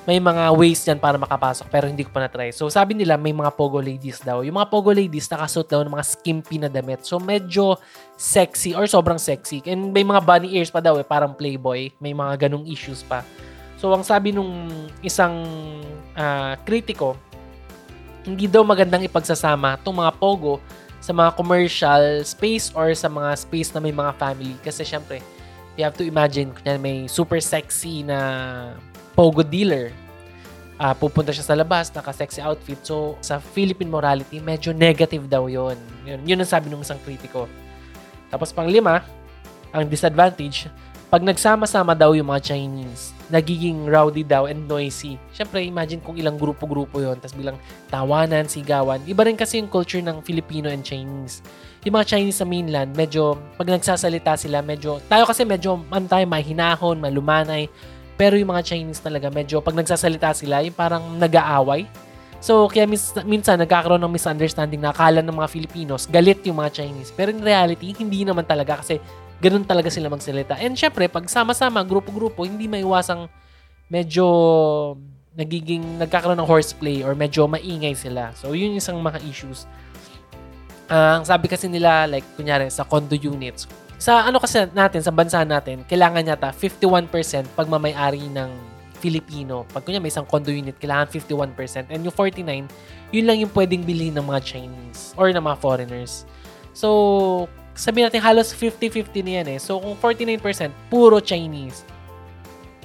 may 0.02 0.18
mga 0.18 0.50
ways 0.58 0.82
dyan 0.82 0.98
para 0.98 1.14
makapasok 1.14 1.70
pero 1.70 1.86
hindi 1.86 2.02
ko 2.02 2.10
pa 2.10 2.26
na-try. 2.26 2.50
So 2.50 2.66
sabi 2.66 2.98
nila 2.98 3.14
may 3.14 3.30
mga 3.30 3.54
pogo 3.54 3.78
ladies 3.78 4.18
daw. 4.18 4.42
Yung 4.42 4.58
mga 4.58 4.66
pogo 4.66 4.90
ladies 4.90 5.30
nakasuot 5.30 5.70
daw 5.70 5.80
ng 5.86 5.94
mga 5.94 6.06
skimpy 6.18 6.58
na 6.58 6.66
damit. 6.66 7.06
So 7.06 7.22
medyo 7.22 7.78
sexy 8.18 8.74
or 8.74 8.90
sobrang 8.90 9.22
sexy. 9.22 9.62
And 9.62 9.94
may 9.94 10.02
mga 10.02 10.26
bunny 10.26 10.58
ears 10.58 10.74
pa 10.74 10.82
daw 10.82 10.98
eh, 10.98 11.06
parang 11.06 11.38
playboy. 11.38 11.94
May 12.02 12.18
mga 12.18 12.50
ganong 12.50 12.66
issues 12.66 13.06
pa. 13.06 13.22
So 13.82 13.90
ang 13.90 14.06
sabi 14.06 14.30
nung 14.30 14.70
isang 15.02 15.42
uh, 16.14 16.54
kritiko, 16.62 17.18
hindi 18.22 18.46
daw 18.46 18.62
magandang 18.62 19.02
ipagsasama 19.10 19.82
itong 19.82 19.98
mga 19.98 20.14
pogo 20.22 20.62
sa 21.02 21.10
mga 21.10 21.34
commercial 21.34 22.22
space 22.22 22.70
or 22.78 22.94
sa 22.94 23.10
mga 23.10 23.34
space 23.34 23.74
na 23.74 23.82
may 23.82 23.90
mga 23.90 24.14
family. 24.14 24.54
Kasi 24.62 24.86
syempre, 24.86 25.18
you 25.74 25.82
have 25.82 25.98
to 25.98 26.06
imagine, 26.06 26.54
kunya 26.54 26.78
may 26.78 27.10
super 27.10 27.42
sexy 27.42 28.06
na 28.06 28.18
pogo 29.18 29.42
dealer. 29.42 29.90
Uh, 30.78 30.94
pupunta 30.94 31.34
siya 31.34 31.42
sa 31.42 31.58
labas, 31.58 31.90
naka-sexy 31.90 32.38
outfit. 32.38 32.78
So, 32.86 33.18
sa 33.18 33.42
Philippine 33.42 33.90
morality, 33.90 34.38
medyo 34.38 34.70
negative 34.70 35.26
daw 35.26 35.50
yon 35.50 35.74
Yun, 36.06 36.22
yun 36.22 36.38
ang 36.38 36.46
sabi 36.46 36.70
ng 36.70 36.86
isang 36.86 37.02
kritiko. 37.02 37.50
Tapos 38.30 38.54
pang 38.54 38.70
lima, 38.70 39.02
ang 39.74 39.90
disadvantage, 39.90 40.70
pag 41.12 41.20
nagsama-sama 41.20 41.92
daw 41.92 42.16
yung 42.16 42.32
mga 42.32 42.56
Chinese, 42.56 43.12
nagiging 43.28 43.84
rowdy 43.84 44.24
daw 44.24 44.48
and 44.48 44.64
noisy. 44.64 45.20
Siyempre, 45.36 45.60
imagine 45.60 46.00
kung 46.00 46.16
ilang 46.16 46.40
grupo-grupo 46.40 47.04
yon 47.04 47.20
tapos 47.20 47.36
bilang 47.36 47.60
tawanan, 47.92 48.48
sigawan. 48.48 48.96
Iba 49.04 49.28
rin 49.28 49.36
kasi 49.36 49.60
yung 49.60 49.68
culture 49.68 50.00
ng 50.00 50.24
Filipino 50.24 50.72
and 50.72 50.80
Chinese. 50.80 51.44
Yung 51.84 52.00
mga 52.00 52.16
Chinese 52.16 52.40
sa 52.40 52.48
mainland, 52.48 52.96
medyo, 52.96 53.36
pag 53.60 53.68
nagsasalita 53.68 54.40
sila, 54.40 54.64
medyo, 54.64 55.04
tayo 55.04 55.28
kasi 55.28 55.44
medyo, 55.44 55.84
ano 55.92 56.08
tayo, 56.08 56.24
mahinahon, 56.24 56.96
malumanay. 56.96 57.68
Pero 58.16 58.40
yung 58.40 58.48
mga 58.48 58.72
Chinese 58.72 59.04
talaga, 59.04 59.28
medyo 59.28 59.60
pag 59.60 59.76
nagsasalita 59.76 60.32
sila, 60.32 60.64
yung 60.64 60.72
parang 60.72 61.20
nag-aaway. 61.20 61.84
So, 62.40 62.72
kaya 62.72 62.88
mis- 62.88 63.12
minsan 63.28 63.60
nagkakaroon 63.60 64.00
ng 64.00 64.16
misunderstanding 64.16 64.80
na 64.80 64.96
akala 64.96 65.20
ng 65.20 65.36
mga 65.36 65.48
Filipinos, 65.52 66.08
galit 66.08 66.40
yung 66.48 66.56
mga 66.56 66.82
Chinese. 66.82 67.12
Pero 67.12 67.36
in 67.36 67.44
reality, 67.44 67.92
hindi 68.00 68.24
naman 68.24 68.48
talaga 68.48 68.80
kasi 68.80 68.96
ganun 69.42 69.66
talaga 69.66 69.90
sila 69.90 70.06
magsalita. 70.06 70.54
And 70.62 70.78
syempre, 70.78 71.10
pag 71.10 71.26
sama-sama, 71.26 71.82
grupo-grupo, 71.82 72.46
hindi 72.46 72.70
maiwasang 72.70 73.26
medyo 73.90 74.24
nagiging, 75.34 75.98
nagkakaroon 75.98 76.38
ng 76.38 76.46
horseplay 76.46 77.02
or 77.02 77.18
medyo 77.18 77.50
maingay 77.50 77.98
sila. 77.98 78.30
So, 78.38 78.54
yun 78.54 78.78
isang 78.78 79.02
mga 79.02 79.18
issues. 79.26 79.66
Uh, 80.86 81.18
ang 81.18 81.24
sabi 81.26 81.50
kasi 81.50 81.66
nila, 81.66 82.06
like, 82.06 82.24
kunyari, 82.38 82.70
sa 82.70 82.86
condo 82.86 83.18
units, 83.18 83.66
sa 83.98 84.26
ano 84.26 84.38
kasi 84.38 84.66
natin, 84.74 84.98
sa 85.02 85.10
bansa 85.14 85.42
natin, 85.42 85.82
kailangan 85.86 86.26
yata 86.26 86.50
51% 86.54 87.10
pagmamayari 87.54 88.26
ng 88.30 88.50
Filipino. 88.98 89.66
Pag 89.70 89.82
kunya 89.86 89.98
may 89.98 90.10
isang 90.10 90.26
condo 90.26 90.50
unit, 90.50 90.78
kailangan 90.78 91.10
51%. 91.10 91.90
And 91.90 92.02
yung 92.06 92.14
49, 92.14 92.66
yun 93.10 93.24
lang 93.26 93.38
yung 93.42 93.50
pwedeng 93.54 93.82
bilhin 93.82 94.14
ng 94.14 94.26
mga 94.26 94.42
Chinese 94.42 95.14
or 95.18 95.30
ng 95.30 95.42
mga 95.42 95.56
foreigners. 95.58 96.26
So, 96.74 97.46
sabi 97.72 98.04
natin 98.04 98.20
halos 98.20 98.52
50-50 98.52 99.24
na 99.24 99.32
yan 99.40 99.46
eh. 99.56 99.58
So, 99.58 99.80
kung 99.80 99.96
49%, 99.96 100.72
puro 100.92 101.18
Chinese. 101.18 101.84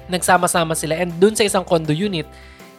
Nagsama-sama 0.07 0.73
sila. 0.73 0.95
And 0.95 1.11
dun 1.19 1.35
sa 1.35 1.43
isang 1.43 1.67
condo 1.67 1.91
unit, 1.91 2.27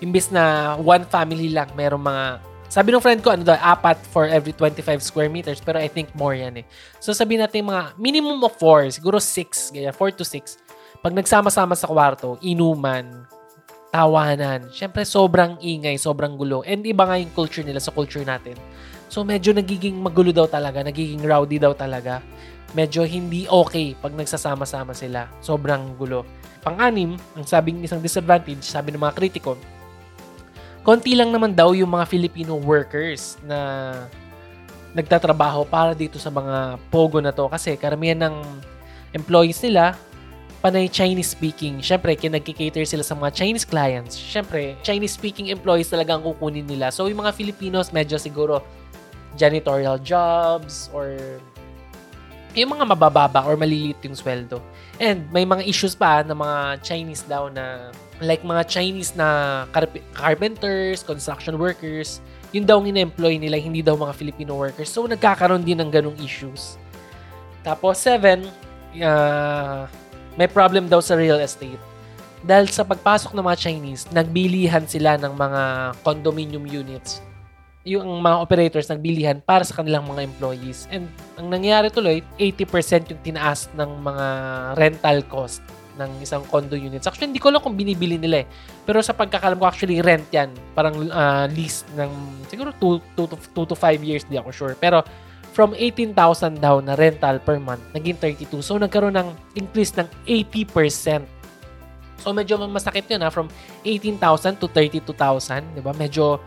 imbis 0.01 0.33
na 0.33 0.75
one 0.81 1.05
family 1.09 1.53
lang, 1.53 1.69
merong 1.77 2.01
mga 2.01 2.25
sabi 2.69 2.93
ng 2.93 3.01
friend 3.01 3.25
ko, 3.25 3.33
ano 3.33 3.49
daw, 3.49 3.57
apat 3.57 3.97
for 4.13 4.29
every 4.29 4.53
25 4.53 5.01
square 5.01 5.33
meters. 5.33 5.57
Pero 5.57 5.81
I 5.81 5.89
think 5.89 6.13
more 6.13 6.37
yan 6.37 6.61
eh. 6.61 6.67
So 7.01 7.17
sabi 7.17 7.41
natin 7.41 7.65
mga 7.65 7.97
minimum 7.97 8.45
of 8.45 8.61
4, 8.61 8.93
siguro 8.93 9.17
6, 9.17 9.73
ganyan, 9.73 9.97
4 9.97 10.21
to 10.21 10.25
6. 10.25 10.61
Pag 11.01 11.17
nagsama-sama 11.17 11.73
sa 11.73 11.89
kwarto, 11.89 12.37
inuman, 12.45 13.25
tawanan. 13.89 14.69
Siyempre, 14.69 15.09
sobrang 15.09 15.57
ingay, 15.65 15.97
sobrang 15.97 16.37
gulo. 16.37 16.61
And 16.69 16.85
iba 16.85 17.09
nga 17.09 17.17
yung 17.17 17.33
culture 17.33 17.65
nila 17.65 17.81
sa 17.81 17.89
culture 17.89 18.25
natin. 18.25 18.61
So 19.09 19.25
medyo 19.25 19.57
nagiging 19.57 19.97
magulo 19.97 20.31
daw 20.31 20.45
talaga, 20.45 20.85
nagiging 20.85 21.25
rowdy 21.25 21.57
daw 21.57 21.73
talaga. 21.73 22.21
Medyo 22.77 23.09
hindi 23.09 23.49
okay 23.49 23.97
pag 23.97 24.13
nagsasama-sama 24.13 24.93
sila. 24.93 25.33
Sobrang 25.41 25.97
gulo. 25.97 26.29
Pang-anim, 26.61 27.17
ang 27.33 27.45
sabing 27.49 27.81
isang 27.81 28.05
disadvantage, 28.05 28.61
sabi 28.61 28.93
ng 28.93 29.01
mga 29.01 29.17
kritiko, 29.17 29.57
konti 30.85 31.17
lang 31.17 31.33
naman 31.33 31.57
daw 31.57 31.73
yung 31.73 31.89
mga 31.89 32.05
Filipino 32.05 32.61
workers 32.61 33.41
na 33.41 33.59
nagtatrabaho 34.93 35.65
para 35.65 35.97
dito 35.97 36.21
sa 36.21 36.29
mga 36.29 36.77
pogo 36.93 37.21
na 37.25 37.33
to 37.33 37.49
kasi 37.49 37.77
karamihan 37.77 38.29
ng 38.29 38.37
employees 39.17 39.61
nila 39.65 39.97
panay 40.59 40.91
Chinese 40.91 41.33
speaking. 41.33 41.79
Syempre, 41.79 42.19
kinagkikater 42.19 42.83
sila 42.83 43.07
sa 43.07 43.15
mga 43.15 43.31
Chinese 43.31 43.63
clients. 43.63 44.19
Syempre, 44.19 44.75
Chinese 44.83 45.15
speaking 45.15 45.55
employees 45.55 45.87
talaga 45.87 46.19
ang 46.19 46.27
kukunin 46.27 46.67
nila. 46.67 46.91
So, 46.91 47.07
yung 47.07 47.23
mga 47.23 47.31
Filipinos, 47.39 47.95
medyo 47.95 48.19
siguro 48.19 48.67
janitorial 49.37 50.01
jobs 50.01 50.89
or 50.95 51.19
yung 52.57 52.75
mga 52.75 52.85
mabababa 52.91 53.45
or 53.47 53.55
maliliit 53.55 54.01
yung 54.03 54.17
sweldo. 54.17 54.59
And 54.99 55.31
may 55.31 55.47
mga 55.47 55.63
issues 55.69 55.95
pa 55.95 56.27
ng 56.27 56.35
mga 56.35 56.83
Chinese 56.83 57.23
daw 57.29 57.47
na 57.53 57.95
like 58.19 58.43
mga 58.43 58.67
Chinese 58.67 59.15
na 59.15 59.63
carpenters, 60.17 61.07
construction 61.07 61.55
workers, 61.55 62.19
yun 62.51 62.67
daw 62.67 62.83
ang 62.83 62.91
ina-employ 62.91 63.39
nila, 63.39 63.61
hindi 63.61 63.85
daw 63.85 63.95
mga 63.95 64.15
Filipino 64.17 64.59
workers. 64.59 64.91
So, 64.91 65.07
nagkakaroon 65.07 65.63
din 65.63 65.79
ng 65.79 65.91
ganong 65.93 66.19
issues. 66.19 66.81
Tapos, 67.63 68.01
seven, 68.01 68.49
uh, 68.99 69.85
may 70.35 70.49
problem 70.49 70.89
daw 70.91 70.99
sa 70.99 71.15
real 71.15 71.39
estate. 71.39 71.79
Dahil 72.43 72.71
sa 72.71 72.87
pagpasok 72.87 73.35
ng 73.35 73.45
mga 73.45 73.59
Chinese, 73.59 74.03
nagbilihan 74.11 74.87
sila 74.87 75.19
ng 75.19 75.35
mga 75.35 75.63
condominium 76.07 76.65
units. 76.65 77.21
Yung 77.89 78.21
mga 78.21 78.37
operators 78.45 78.93
nagbilihan 78.93 79.41
para 79.41 79.65
sa 79.65 79.81
kanilang 79.81 80.05
mga 80.05 80.29
employees. 80.29 80.85
And 80.93 81.09
ang 81.41 81.49
nangyayari 81.49 81.89
tuloy, 81.89 82.21
80% 82.37 83.17
yung 83.17 83.21
tinaas 83.25 83.73
ng 83.73 83.91
mga 84.05 84.27
rental 84.77 85.25
cost 85.25 85.65
ng 85.99 86.23
isang 86.23 86.47
condo 86.47 86.79
units. 86.79 87.11
Actually, 87.11 87.35
hindi 87.35 87.43
ko 87.43 87.51
alam 87.51 87.61
kung 87.65 87.75
binibili 87.75 88.17
nila 88.17 88.45
eh. 88.45 88.47
Pero 88.87 89.03
sa 89.03 89.13
pagkakalam 89.13 89.59
ko, 89.59 89.67
actually, 89.67 89.99
rent 89.99 90.31
yan. 90.31 90.55
Parang 90.73 90.95
uh, 91.11 91.51
lease 91.51 91.83
ng 91.99 92.09
siguro 92.47 92.71
2 92.79 93.03
to 93.57 93.75
5 93.75 93.99
years, 94.07 94.23
di 94.31 94.39
ako 94.39 94.51
sure. 94.55 94.75
Pero 94.79 95.03
from 95.53 95.75
18,000 95.75 96.63
daw 96.63 96.79
na 96.79 96.95
rental 96.95 97.43
per 97.43 97.59
month, 97.59 97.83
naging 97.91 98.15
32. 98.15 98.63
So, 98.63 98.79
nagkaroon 98.79 99.19
ng 99.19 99.29
increase 99.59 99.91
ng 99.99 100.07
80%. 100.23 101.27
So, 102.23 102.31
medyo 102.31 102.63
masakit 102.71 103.11
yun 103.11 103.27
ha. 103.27 103.31
From 103.35 103.51
18,000 103.83 104.63
to 104.63 104.71
32,000. 104.71 105.75
Di 105.75 105.83
ba? 105.83 105.91
Medyo 105.99 106.39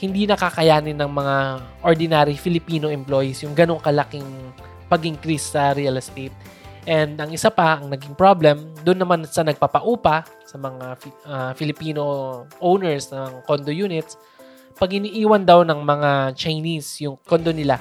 hindi 0.00 0.24
nakakayanin 0.24 0.96
ng 0.96 1.12
mga 1.12 1.36
ordinary 1.84 2.34
Filipino 2.34 2.88
employees 2.88 3.44
yung 3.44 3.52
ganong 3.52 3.84
kalaking 3.84 4.24
pag-increase 4.88 5.52
sa 5.52 5.76
real 5.76 6.00
estate. 6.00 6.32
And 6.88 7.20
ang 7.20 7.30
isa 7.30 7.52
pa, 7.52 7.76
ang 7.76 7.92
naging 7.92 8.16
problem, 8.16 8.72
doon 8.80 9.04
naman 9.04 9.20
sa 9.28 9.44
nagpapaupa 9.44 10.24
sa 10.48 10.56
mga 10.56 10.96
uh, 11.28 11.52
Filipino 11.52 12.02
owners 12.58 13.12
ng 13.12 13.44
condo 13.44 13.68
units, 13.68 14.16
pag 14.80 14.88
iniiwan 14.88 15.44
daw 15.44 15.60
ng 15.60 15.84
mga 15.84 16.32
Chinese 16.32 17.04
yung 17.04 17.20
condo 17.28 17.52
nila, 17.52 17.76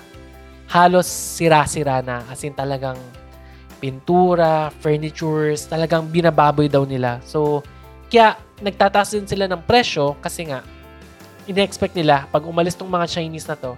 halos 0.68 1.08
sira-sira 1.08 2.04
na. 2.04 2.28
As 2.28 2.44
in 2.44 2.52
talagang 2.52 3.00
pintura, 3.80 4.68
furnitures, 4.84 5.64
talagang 5.72 6.12
binababoy 6.12 6.68
daw 6.68 6.84
nila. 6.84 7.24
So, 7.24 7.64
Kaya 8.10 8.42
nagtataas 8.66 9.14
din 9.14 9.30
sila 9.30 9.46
ng 9.46 9.70
presyo 9.70 10.18
kasi 10.18 10.50
nga 10.50 10.66
ine-expect 11.50 11.98
nila 11.98 12.30
pag 12.30 12.46
umalis 12.46 12.78
tong 12.78 12.90
mga 12.90 13.10
Chinese 13.10 13.50
na 13.50 13.58
to, 13.58 13.74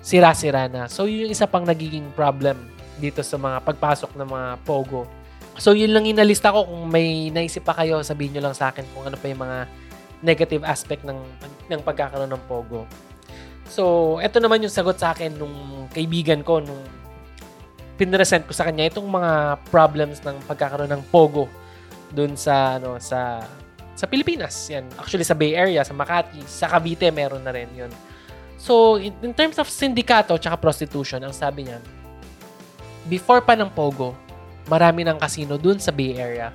sira-sira 0.00 0.70
na. 0.70 0.86
So 0.86 1.10
yun 1.10 1.28
yung 1.28 1.34
isa 1.34 1.50
pang 1.50 1.66
nagiging 1.66 2.14
problem 2.14 2.56
dito 3.02 3.20
sa 3.26 3.34
mga 3.34 3.58
pagpasok 3.66 4.14
ng 4.14 4.28
mga 4.30 4.48
Pogo. 4.62 5.10
So 5.58 5.74
yun 5.74 5.90
lang 5.90 6.06
inalista 6.06 6.54
ko 6.54 6.64
kung 6.64 6.86
may 6.88 7.28
naisip 7.34 7.66
pa 7.66 7.74
kayo, 7.74 8.00
sabihin 8.06 8.38
nyo 8.38 8.48
lang 8.48 8.56
sa 8.56 8.70
akin 8.70 8.86
kung 8.94 9.04
ano 9.04 9.18
pa 9.18 9.26
yung 9.26 9.42
mga 9.42 9.58
negative 10.22 10.62
aspect 10.64 11.02
ng 11.04 11.18
ng 11.68 11.80
pagkakaroon 11.82 12.30
ng 12.30 12.42
Pogo. 12.46 12.86
So, 13.70 14.18
eto 14.18 14.42
naman 14.42 14.66
yung 14.66 14.74
sagot 14.74 14.98
sa 14.98 15.14
akin 15.14 15.38
nung 15.38 15.86
kaibigan 15.94 16.42
ko 16.42 16.58
nung 16.58 16.82
pinresent 17.94 18.42
ko 18.42 18.50
sa 18.50 18.66
kanya 18.66 18.90
itong 18.90 19.06
mga 19.06 19.62
problems 19.70 20.18
ng 20.26 20.34
pagkakaroon 20.48 20.90
ng 20.90 21.04
Pogo 21.12 21.46
dun 22.10 22.34
sa 22.34 22.82
ano 22.82 22.98
sa 22.98 23.44
sa 24.00 24.08
Pilipinas. 24.08 24.56
Yan. 24.72 24.88
Actually 24.96 25.28
sa 25.28 25.36
Bay 25.36 25.52
Area, 25.52 25.84
sa 25.84 25.92
Makati, 25.92 26.40
sa 26.48 26.72
Cavite 26.72 27.12
meron 27.12 27.44
na 27.44 27.52
rin 27.52 27.68
'yun. 27.76 27.92
So, 28.60 29.00
in, 29.00 29.32
terms 29.32 29.56
of 29.56 29.72
sindikato 29.72 30.36
at 30.36 30.60
prostitution, 30.60 31.24
ang 31.24 31.32
sabi 31.32 31.64
niya, 31.64 31.80
before 33.08 33.40
pa 33.40 33.56
ng 33.56 33.72
Pogo, 33.72 34.12
marami 34.68 35.00
ng 35.00 35.16
casino 35.16 35.56
dun 35.56 35.80
sa 35.80 35.88
Bay 35.88 36.20
Area. 36.20 36.52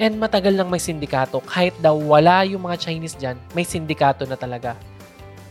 And 0.00 0.16
matagal 0.16 0.56
nang 0.56 0.72
may 0.72 0.80
sindikato. 0.80 1.44
Kahit 1.44 1.76
daw 1.84 2.00
wala 2.00 2.48
yung 2.48 2.64
mga 2.64 2.88
Chinese 2.88 3.14
dyan, 3.20 3.36
may 3.52 3.62
sindikato 3.62 4.24
na 4.24 4.40
talaga. 4.40 4.72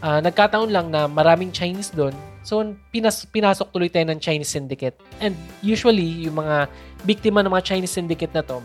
Uh, 0.02 0.18
nagkataon 0.20 0.74
lang 0.74 0.90
na 0.90 1.06
maraming 1.06 1.54
Chinese 1.54 1.94
doon. 1.94 2.12
So, 2.42 2.60
pinas, 2.90 3.24
pinasok 3.30 3.70
tuloy 3.72 3.88
tayo 3.88 4.10
ng 4.10 4.20
Chinese 4.20 4.50
syndicate. 4.50 4.98
And 5.22 5.38
usually, 5.62 6.28
yung 6.28 6.42
mga 6.42 6.68
biktima 7.06 7.46
ng 7.46 7.54
mga 7.54 7.70
Chinese 7.70 7.94
syndicate 7.94 8.34
na 8.34 8.44
to, 8.44 8.60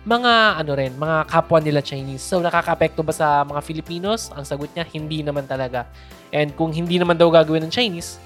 mga 0.00 0.64
ano 0.64 0.72
rin, 0.72 0.92
mga 0.96 1.28
kapwa 1.28 1.58
nila 1.60 1.84
Chinese. 1.84 2.24
So, 2.24 2.40
nakaka-apekto 2.40 3.04
ba 3.04 3.12
sa 3.12 3.44
mga 3.44 3.60
Filipinos? 3.60 4.32
Ang 4.32 4.48
sagot 4.48 4.72
niya, 4.72 4.88
hindi 4.88 5.20
naman 5.20 5.44
talaga. 5.44 5.84
And 6.32 6.56
kung 6.56 6.72
hindi 6.72 6.96
naman 6.96 7.20
daw 7.20 7.28
gagawin 7.28 7.68
ng 7.68 7.72
Chinese, 7.72 8.16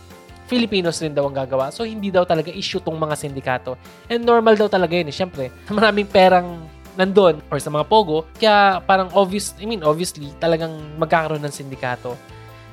Filipinos 0.47 1.01
rin 1.03 1.11
daw 1.11 1.27
ang 1.27 1.35
gagawa. 1.35 1.75
So, 1.75 1.83
hindi 1.83 2.15
daw 2.15 2.23
talaga 2.23 2.53
issue 2.55 2.79
tong 2.79 2.95
mga 2.95 3.17
sindikato. 3.19 3.75
And 4.07 4.23
normal 4.23 4.55
daw 4.55 4.71
talaga 4.71 4.95
yun. 4.95 5.11
Eh. 5.11 5.15
Siyempre, 5.15 5.51
maraming 5.73 6.07
perang 6.07 6.63
nandun 6.95 7.43
or 7.51 7.59
sa 7.59 7.75
mga 7.75 7.91
pogo. 7.91 8.23
Kaya 8.39 8.79
parang 8.87 9.11
obvious, 9.11 9.57
I 9.59 9.67
mean, 9.67 9.83
obviously, 9.83 10.31
talagang 10.39 10.71
magkakaroon 10.95 11.43
ng 11.43 11.55
sindikato. 11.55 12.15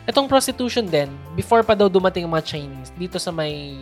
Itong 0.05 0.29
prostitution 0.29 0.85
din, 0.85 1.09
before 1.33 1.65
pa 1.65 1.73
daw 1.73 1.89
dumating 1.89 2.25
ang 2.25 2.33
mga 2.33 2.45
Chinese, 2.45 2.93
dito 2.93 3.17
sa 3.17 3.33
may, 3.33 3.81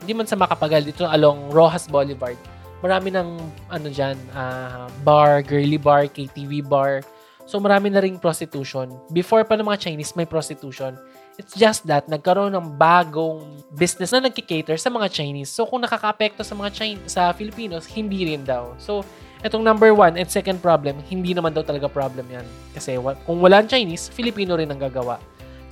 hindi 0.00 0.12
man 0.16 0.24
sa 0.24 0.36
Makapagal, 0.36 0.84
dito 0.84 1.04
along 1.04 1.52
Rojas 1.52 1.88
Boulevard, 1.88 2.36
marami 2.80 3.12
ng, 3.12 3.28
ano 3.68 3.88
dyan, 3.88 4.16
uh, 4.36 4.88
bar, 5.04 5.40
girly 5.40 5.80
bar, 5.80 6.08
KTV 6.08 6.64
bar. 6.64 7.00
So, 7.48 7.58
marami 7.58 7.88
na 7.92 8.00
ring 8.00 8.20
prostitution. 8.20 8.92
Before 9.10 9.42
pa 9.44 9.56
ng 9.56 9.66
mga 9.66 9.90
Chinese, 9.90 10.14
may 10.14 10.28
prostitution. 10.28 10.96
It's 11.40 11.56
just 11.56 11.88
that, 11.88 12.06
nagkaroon 12.06 12.52
ng 12.52 12.76
bagong 12.76 13.64
business 13.74 14.12
na 14.12 14.28
nagkikater 14.28 14.76
sa 14.76 14.92
mga 14.92 15.08
Chinese. 15.08 15.48
So, 15.50 15.64
kung 15.64 15.82
nakaka-apekto 15.82 16.44
sa 16.44 16.54
mga 16.54 16.70
Chinese, 16.72 17.10
sa 17.10 17.32
Filipinos, 17.32 17.88
hindi 17.88 18.28
rin 18.28 18.44
daw. 18.44 18.76
So, 18.78 19.02
Itong 19.40 19.64
number 19.64 19.96
one 19.96 20.20
and 20.20 20.28
second 20.28 20.60
problem, 20.60 21.00
hindi 21.08 21.32
naman 21.32 21.56
daw 21.56 21.64
talaga 21.64 21.88
problem 21.88 22.28
yan. 22.28 22.44
Kasi 22.76 23.00
kung 23.24 23.40
wala 23.40 23.64
Chinese, 23.64 24.12
Filipino 24.12 24.52
rin 24.52 24.68
ang 24.68 24.76
gagawa. 24.76 25.16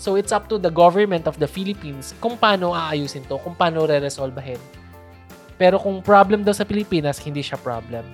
So 0.01 0.17
it's 0.17 0.33
up 0.33 0.49
to 0.49 0.57
the 0.57 0.73
government 0.73 1.29
of 1.29 1.37
the 1.37 1.51
Philippines 1.51 2.17
kung 2.23 2.41
paano 2.41 2.73
aayusin 2.73 3.29
to, 3.29 3.37
kung 3.43 3.53
paano 3.53 3.85
re-resolvehin. 3.85 4.78
Pero 5.59 5.77
kung 5.83 5.99
problem 6.01 6.47
daw 6.47 6.55
sa 6.55 6.63
Pilipinas, 6.63 7.19
hindi 7.19 7.43
siya 7.43 7.59
problem. 7.59 8.07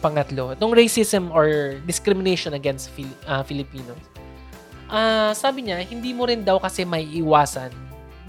Pangatlo, 0.00 0.56
itong 0.56 0.72
racism 0.72 1.28
or 1.28 1.76
discrimination 1.84 2.56
against 2.56 2.88
Fili- 2.96 3.20
uh, 3.28 3.44
Filipinos. 3.44 4.00
Uh, 4.88 5.36
sabi 5.36 5.68
niya, 5.68 5.84
hindi 5.84 6.16
mo 6.16 6.24
rin 6.24 6.42
daw 6.42 6.56
kasi 6.56 6.88
may 6.88 7.04
iwasan 7.20 7.68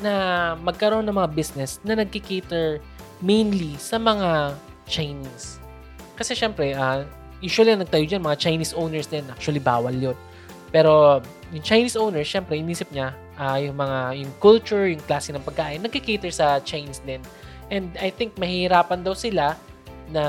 na 0.04 0.54
magkaroon 0.60 1.08
ng 1.08 1.16
mga 1.16 1.30
business 1.34 1.80
na 1.82 1.98
nagkikater 1.98 2.84
mainly 3.24 3.74
sa 3.80 3.98
mga 3.98 4.54
Chinese. 4.86 5.62
Kasi 6.18 6.34
syempre, 6.34 6.74
uh, 6.74 7.06
usually 7.42 7.74
nagtayo 7.74 8.06
dyan, 8.06 8.22
mga 8.22 8.38
Chinese 8.42 8.74
owners 8.74 9.08
din. 9.08 9.26
Actually, 9.30 9.62
bawal 9.62 9.94
yon 9.94 10.18
Pero 10.74 11.22
yung 11.54 11.63
Chinese 11.63 11.96
owners, 11.96 12.28
syempre, 12.28 12.58
inisip 12.58 12.90
niya 12.90 13.13
uh, 13.38 13.58
yung 13.62 13.78
mga, 13.78 13.98
yung 14.18 14.32
culture, 14.42 14.90
yung 14.90 15.02
klase 15.06 15.30
ng 15.32 15.44
pagkain, 15.46 15.82
nagkikater 15.82 16.34
sa 16.34 16.58
Chinese 16.62 17.02
din. 17.06 17.22
And 17.67 17.91
I 17.99 18.10
think 18.12 18.39
mahihirapan 18.39 19.03
daw 19.03 19.15
sila 19.15 19.60
na 20.08 20.23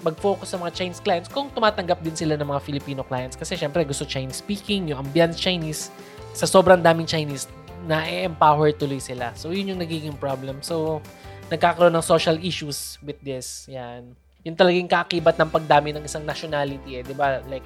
mag-focus 0.00 0.54
sa 0.54 0.56
mga 0.56 0.72
Chinese 0.72 1.02
clients 1.02 1.28
kung 1.28 1.50
tumatanggap 1.52 2.00
din 2.00 2.14
sila 2.14 2.38
ng 2.38 2.48
mga 2.48 2.60
Filipino 2.62 3.02
clients. 3.04 3.34
Kasi 3.34 3.58
syempre, 3.58 3.82
gusto 3.84 4.06
Chinese 4.06 4.40
speaking, 4.40 4.94
yung 4.94 5.04
ambience 5.04 5.36
Chinese, 5.36 5.92
sa 6.32 6.46
sobrang 6.46 6.80
daming 6.80 7.04
Chinese, 7.08 7.50
na 7.84 8.04
empower 8.06 8.72
tuloy 8.74 9.00
sila. 9.02 9.34
So, 9.34 9.50
yun 9.50 9.74
yung 9.74 9.80
nagiging 9.80 10.16
problem. 10.16 10.60
So, 10.60 11.00
nagkakaroon 11.48 11.94
ng 11.94 12.04
social 12.04 12.36
issues 12.40 13.00
with 13.02 13.18
this. 13.24 13.66
Yan 13.68 14.14
yung 14.46 14.56
talagang 14.56 14.88
kakibat 14.88 15.36
ng 15.36 15.50
pagdami 15.50 15.90
ng 15.92 16.04
isang 16.08 16.22
nationality 16.22 16.96
eh, 16.96 17.02
'di 17.02 17.12
ba? 17.12 17.42
Like 17.44 17.64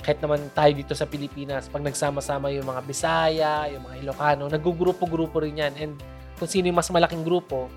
kahit 0.00 0.22
naman 0.24 0.48
tayo 0.56 0.72
dito 0.72 0.96
sa 0.96 1.04
Pilipinas, 1.04 1.68
pag 1.68 1.84
nagsama-sama 1.84 2.48
yung 2.56 2.64
mga 2.64 2.80
Bisaya, 2.88 3.68
yung 3.68 3.84
mga 3.84 4.00
Ilocano, 4.00 4.48
naggugrupo-grupo 4.48 5.44
rin 5.44 5.60
yan. 5.60 5.76
And 5.76 5.92
kung 6.40 6.48
sino 6.48 6.72
yung 6.72 6.80
mas 6.80 6.88
malaking 6.88 7.20
grupo, 7.20 7.68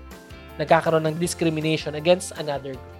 nagkakaroon 0.60 1.04
ng 1.10 1.16
discrimination 1.18 1.98
against 1.98 2.34
another 2.38 2.74
group. 2.74 2.92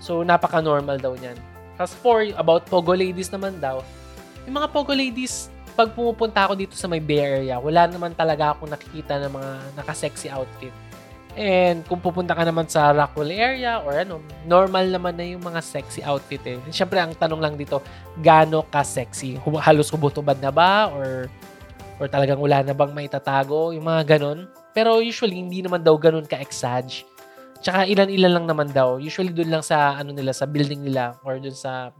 So, 0.00 0.24
napaka-normal 0.24 0.96
daw 0.98 1.12
niyan. 1.14 1.36
Tapos 1.76 1.92
for 2.00 2.24
about 2.36 2.68
Pogo 2.68 2.92
Ladies 2.92 3.28
naman 3.32 3.60
daw, 3.60 3.84
yung 4.48 4.56
mga 4.56 4.68
Pogo 4.72 4.92
Ladies, 4.96 5.52
pag 5.76 5.92
pumupunta 5.96 6.44
ako 6.44 6.56
dito 6.56 6.74
sa 6.76 6.88
may 6.88 7.00
Bay 7.00 7.20
Area, 7.20 7.56
wala 7.56 7.88
naman 7.88 8.12
talaga 8.12 8.52
akong 8.52 8.68
nakikita 8.68 9.16
ng 9.20 9.32
mga 9.32 9.50
naka-sexy 9.80 10.28
outfit. 10.28 10.72
And 11.38 11.86
kung 11.86 12.02
pupunta 12.02 12.34
ka 12.34 12.42
naman 12.42 12.66
sa 12.66 12.90
Rockwell 12.90 13.30
area 13.30 13.78
or 13.86 14.02
ano, 14.02 14.18
normal 14.50 14.90
naman 14.90 15.14
na 15.14 15.22
yung 15.22 15.38
mga 15.38 15.62
sexy 15.62 16.02
outfit 16.02 16.42
eh. 16.42 16.58
Siyempre, 16.74 16.98
ang 16.98 17.14
tanong 17.14 17.38
lang 17.38 17.54
dito, 17.54 17.78
gaano 18.18 18.66
ka 18.66 18.82
sexy? 18.82 19.38
Halos 19.62 19.94
hubotubad 19.94 20.42
na 20.42 20.50
ba? 20.50 20.90
Or, 20.90 21.30
or 22.02 22.10
talagang 22.10 22.42
wala 22.42 22.66
na 22.66 22.74
bang 22.74 22.90
maitatago? 22.90 23.70
Yung 23.70 23.86
mga 23.86 24.18
ganon. 24.18 24.50
Pero 24.70 25.02
usually, 25.02 25.38
hindi 25.38 25.60
naman 25.60 25.82
daw 25.82 25.98
ganon 25.98 26.26
ka-exage. 26.26 27.06
Tsaka 27.60 27.84
ilan-ilan 27.84 28.40
lang 28.40 28.46
naman 28.48 28.68
daw. 28.72 28.96
Usually 28.96 29.34
doon 29.34 29.60
lang 29.60 29.64
sa 29.64 29.98
ano 30.00 30.16
nila, 30.16 30.32
sa 30.32 30.48
building 30.48 30.80
nila 30.80 31.18
or 31.26 31.36
doon 31.36 31.56
sa 31.56 31.92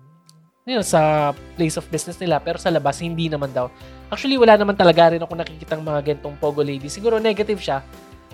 you 0.68 0.76
know, 0.76 0.84
sa 0.84 1.32
place 1.56 1.76
of 1.76 1.84
business 1.90 2.16
nila. 2.20 2.38
Pero 2.40 2.56
sa 2.56 2.70
labas, 2.72 3.00
hindi 3.00 3.26
naman 3.28 3.52
daw. 3.52 3.68
Actually, 4.08 4.38
wala 4.38 4.54
naman 4.54 4.78
talaga 4.78 5.12
rin 5.12 5.22
ako 5.22 5.34
nakikitang 5.36 5.82
mga 5.82 6.00
gantong 6.14 6.36
pogo 6.38 6.60
lady. 6.62 6.86
Siguro 6.86 7.18
negative 7.18 7.60
siya 7.60 7.82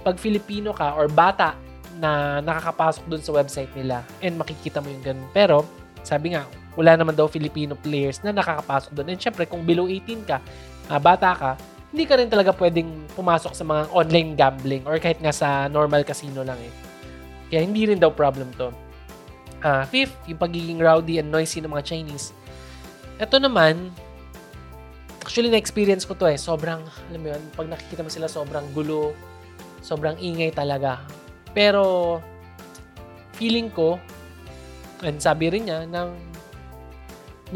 pag 0.05 0.21
Filipino 0.21 0.71
ka 0.71 0.95
or 0.95 1.11
bata 1.11 1.59
na 1.97 2.39
nakakapasok 2.45 3.05
dun 3.09 3.23
sa 3.25 3.33
website 3.35 3.73
nila 3.73 4.05
and 4.21 4.37
makikita 4.37 4.79
mo 4.85 4.93
yung 4.93 5.03
ganun. 5.03 5.29
Pero, 5.33 5.65
sabi 6.07 6.37
nga, 6.37 6.47
wala 6.77 6.95
naman 6.95 7.17
daw 7.17 7.27
Filipino 7.27 7.75
players 7.75 8.21
na 8.21 8.31
nakakapasok 8.31 8.93
doon. 8.93 9.17
And 9.17 9.21
syempre, 9.21 9.49
kung 9.49 9.65
below 9.65 9.89
18 9.89 10.29
ka, 10.29 10.39
uh, 10.93 11.01
bata 11.01 11.33
ka, 11.33 11.51
hindi 11.97 12.05
ka 12.05 12.21
rin 12.21 12.29
talaga 12.29 12.53
pwedeng 12.61 13.09
pumasok 13.17 13.57
sa 13.57 13.65
mga 13.65 13.89
online 13.89 14.37
gambling 14.37 14.85
or 14.85 15.01
kahit 15.01 15.17
nga 15.17 15.33
sa 15.33 15.65
normal 15.65 16.05
casino 16.05 16.45
lang 16.45 16.61
eh. 16.61 16.69
Kaya 17.49 17.65
hindi 17.65 17.89
rin 17.89 17.97
daw 17.97 18.13
problem 18.13 18.53
to. 18.61 18.69
Uh, 19.65 19.81
fifth, 19.89 20.13
yung 20.29 20.37
pagiging 20.37 20.77
rowdy 20.77 21.17
and 21.17 21.33
noisy 21.33 21.65
ng 21.65 21.73
mga 21.73 21.89
Chinese. 21.89 22.37
Ito 23.17 23.41
naman, 23.41 23.97
actually 25.25 25.49
na-experience 25.49 26.05
ko 26.05 26.13
to 26.13 26.29
eh. 26.29 26.37
Sobrang, 26.37 26.85
alam 26.85 27.21
mo 27.25 27.33
yun, 27.33 27.43
pag 27.57 27.65
nakikita 27.65 28.05
mo 28.05 28.13
sila, 28.13 28.29
sobrang 28.29 28.69
gulo, 28.77 29.17
sobrang 29.81 30.21
ingay 30.21 30.53
talaga. 30.53 31.01
Pero, 31.57 32.21
feeling 33.41 33.73
ko, 33.73 33.97
and 35.01 35.17
sabi 35.17 35.49
rin 35.49 35.65
niya, 35.65 35.89
ng 35.89 36.13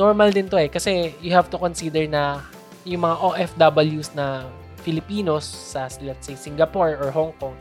normal 0.00 0.32
din 0.32 0.48
to 0.48 0.56
eh. 0.56 0.72
Kasi 0.72 1.12
you 1.20 1.28
have 1.36 1.52
to 1.52 1.60
consider 1.60 2.08
na 2.08 2.40
yung 2.84 3.04
mga 3.04 3.16
OFWs 3.20 4.16
na 4.16 4.48
Filipinos 4.80 5.44
sa, 5.44 5.88
let's 6.00 6.24
say, 6.24 6.36
Singapore 6.36 6.96
or 6.96 7.12
Hong 7.12 7.36
Kong, 7.36 7.52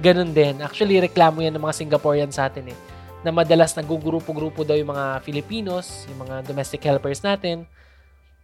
ganun 0.00 0.32
din. 0.32 0.60
Actually, 0.64 1.00
reklamo 1.04 1.44
yan 1.44 1.52
ng 1.52 1.64
mga 1.64 1.76
Singaporean 1.84 2.32
sa 2.32 2.48
atin 2.48 2.72
eh. 2.72 2.78
Na 3.20 3.30
madalas 3.30 3.76
nagugrupo-grupo 3.76 4.64
daw 4.64 4.74
yung 4.74 4.90
mga 4.90 5.20
Filipinos, 5.20 6.08
yung 6.08 6.24
mga 6.24 6.48
domestic 6.48 6.80
helpers 6.82 7.20
natin, 7.20 7.68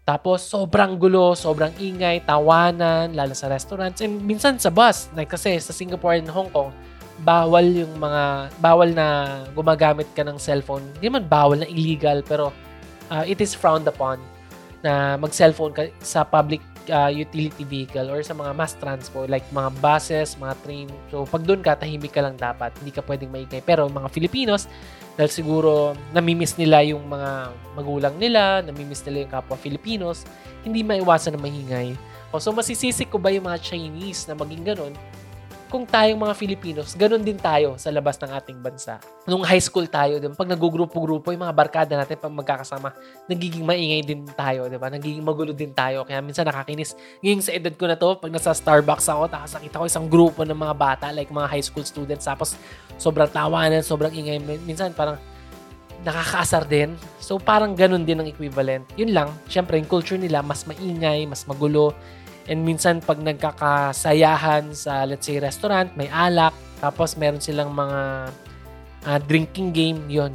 tapos, 0.09 0.41
sobrang 0.41 0.97
gulo, 0.97 1.37
sobrang 1.37 1.69
ingay, 1.77 2.25
tawanan, 2.25 3.13
lalo 3.13 3.37
sa 3.37 3.45
restaurants, 3.53 4.01
and 4.01 4.25
minsan 4.25 4.57
sa 4.57 4.73
bus. 4.73 5.13
Like, 5.13 5.29
kasi 5.29 5.61
sa 5.61 5.77
Singapore 5.77 6.17
and 6.17 6.33
Hong 6.33 6.49
Kong, 6.49 6.73
bawal 7.21 7.69
yung 7.69 7.93
mga, 8.01 8.49
bawal 8.57 8.89
na 8.97 9.07
gumagamit 9.53 10.09
ka 10.17 10.25
ng 10.25 10.41
cellphone. 10.41 10.81
Hindi 10.97 11.13
man 11.13 11.29
bawal 11.29 11.61
na 11.61 11.69
illegal, 11.69 12.25
pero 12.25 12.57
uh, 13.13 13.25
it 13.29 13.37
is 13.45 13.53
frowned 13.53 13.85
upon 13.85 14.17
na 14.83 15.19
mag-cellphone 15.19 15.75
ka 15.75 15.83
sa 15.99 16.23
public 16.23 16.63
uh, 16.91 17.11
utility 17.13 17.65
vehicle 17.65 18.09
or 18.09 18.23
sa 18.25 18.33
mga 18.33 18.53
mass 18.57 18.75
transport 18.79 19.29
like 19.29 19.45
mga 19.53 19.71
buses, 19.79 20.35
mga 20.39 20.55
train. 20.65 20.89
So 21.13 21.27
pag 21.29 21.45
doon 21.45 21.61
ka, 21.61 21.77
tahimik 21.77 22.15
ka 22.15 22.25
lang 22.25 22.37
dapat. 22.39 22.75
Hindi 22.81 22.93
ka 22.93 23.03
pwedeng 23.05 23.31
maingay. 23.33 23.63
Pero 23.63 23.87
mga 23.91 24.09
Filipinos, 24.11 24.67
dahil 25.19 25.31
siguro 25.35 25.99
namimiss 26.15 26.55
nila 26.55 26.83
yung 26.87 27.03
mga 27.11 27.51
magulang 27.75 28.15
nila, 28.17 28.63
namimiss 28.63 29.03
nila 29.03 29.27
yung 29.27 29.33
kapwa 29.33 29.57
Filipinos, 29.59 30.23
hindi 30.63 30.87
maiwasan 30.87 31.35
na 31.35 31.41
mahingay. 31.43 31.99
O, 32.31 32.39
so 32.39 32.53
masisisi 32.53 33.09
ko 33.09 33.17
ba 33.17 33.33
yung 33.33 33.49
mga 33.49 33.59
Chinese 33.59 34.29
na 34.29 34.37
maging 34.37 34.63
ganun? 34.75 34.95
Kung 35.69 35.85
tayong 35.85 36.17
mga 36.17 36.33
Filipinos, 36.33 36.97
ganun 36.97 37.21
din 37.21 37.37
tayo 37.37 37.77
sa 37.77 37.93
labas 37.93 38.17
ng 38.17 38.33
ating 38.33 38.59
bansa. 38.59 38.97
Nung 39.29 39.45
high 39.45 39.61
school 39.61 39.85
tayo, 39.85 40.17
diba, 40.17 40.33
pag 40.33 40.49
nagugrupo-grupo, 40.49 41.29
yung 41.29 41.45
mga 41.45 41.53
barkada 41.53 41.93
natin, 41.93 42.17
pag 42.17 42.33
magkakasama, 42.33 42.97
nagiging 43.29 43.69
maingay 43.69 44.01
din 44.01 44.25
tayo, 44.33 44.65
di 44.73 44.81
ba? 44.81 44.89
Nagiging 44.89 45.21
magulo 45.21 45.53
din 45.53 45.77
tayo. 45.77 46.09
Kaya 46.09 46.25
minsan 46.25 46.49
nakakinis. 46.49 46.97
Ngayon 47.21 47.45
sa 47.45 47.53
edad 47.53 47.75
ko 47.77 47.85
na 47.85 48.01
to, 48.01 48.17
pag 48.17 48.33
nasa 48.33 48.57
Starbucks 48.57 49.13
ako, 49.13 49.29
tapos 49.29 49.53
nakita 49.61 49.77
ko 49.77 49.85
isang 49.85 50.07
grupo 50.09 50.41
ng 50.49 50.57
mga 50.57 50.75
bata, 50.75 51.07
like 51.13 51.29
mga 51.29 51.49
high 51.53 51.65
school 51.65 51.85
students, 51.85 52.25
tapos 52.25 52.57
sobrang 52.97 53.29
tawanan, 53.29 53.85
sobrang 53.85 54.11
ingay. 54.17 54.41
Minsan 54.41 54.97
parang 54.97 55.21
nakakaasar 56.01 56.65
din. 56.65 56.97
So 57.21 57.37
parang 57.37 57.77
ganun 57.77 58.09
din 58.09 58.17
ang 58.17 58.29
equivalent. 58.29 58.89
Yun 58.97 59.13
lang, 59.13 59.29
syempre 59.51 59.77
yung 59.77 59.89
culture 59.91 60.17
nila 60.17 60.41
mas 60.41 60.65
maingay, 60.65 61.29
mas 61.29 61.45
magulo. 61.45 61.93
And 62.49 62.65
minsan 62.65 63.05
pag 63.05 63.21
nagkakasayahan 63.21 64.73
sa 64.73 65.05
let's 65.05 65.29
say 65.29 65.37
restaurant, 65.37 65.93
may 66.01 66.09
alak, 66.09 66.57
tapos 66.81 67.15
meron 67.21 67.45
silang 67.45 67.77
mga 67.77 68.33
uh, 69.05 69.19
drinking 69.29 69.71
game, 69.71 70.01
yon 70.09 70.33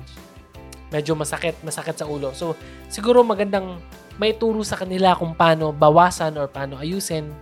Medyo 0.93 1.17
masakit, 1.17 1.58
masakit 1.65 1.97
sa 1.97 2.06
ulo. 2.06 2.30
So, 2.38 2.54
siguro 2.86 3.26
magandang 3.26 3.82
may 4.21 4.38
turo 4.38 4.62
sa 4.62 4.78
kanila 4.78 5.17
kung 5.17 5.34
paano 5.34 5.73
bawasan 5.73 6.38
or 6.38 6.45
paano 6.45 6.78
ayusin. 6.78 7.34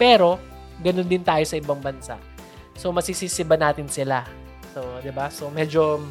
Pero, 0.00 0.40
ganun 0.80 1.04
din 1.04 1.20
tayo 1.20 1.44
sa 1.44 1.60
ibang 1.60 1.76
bansa. 1.84 2.16
So, 2.72 2.88
masisisiba 2.88 3.60
natin 3.60 3.86
sila. 3.92 4.24
So, 4.74 4.80
'di 5.04 5.12
ba? 5.14 5.28
So, 5.30 5.52
medyo 5.52 6.02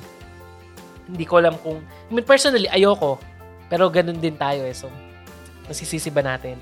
hindi 1.09 1.25
ko 1.27 1.41
alam 1.41 1.59
kung 1.59 1.83
I 1.83 2.11
mean, 2.13 2.23
personally 2.23 2.69
ayoko. 2.71 3.19
Pero 3.67 3.89
ganun 3.91 4.21
din 4.21 4.37
tayo 4.37 4.63
eh. 4.63 4.77
So, 4.77 4.87
masisisiba 5.67 6.23
natin. 6.23 6.55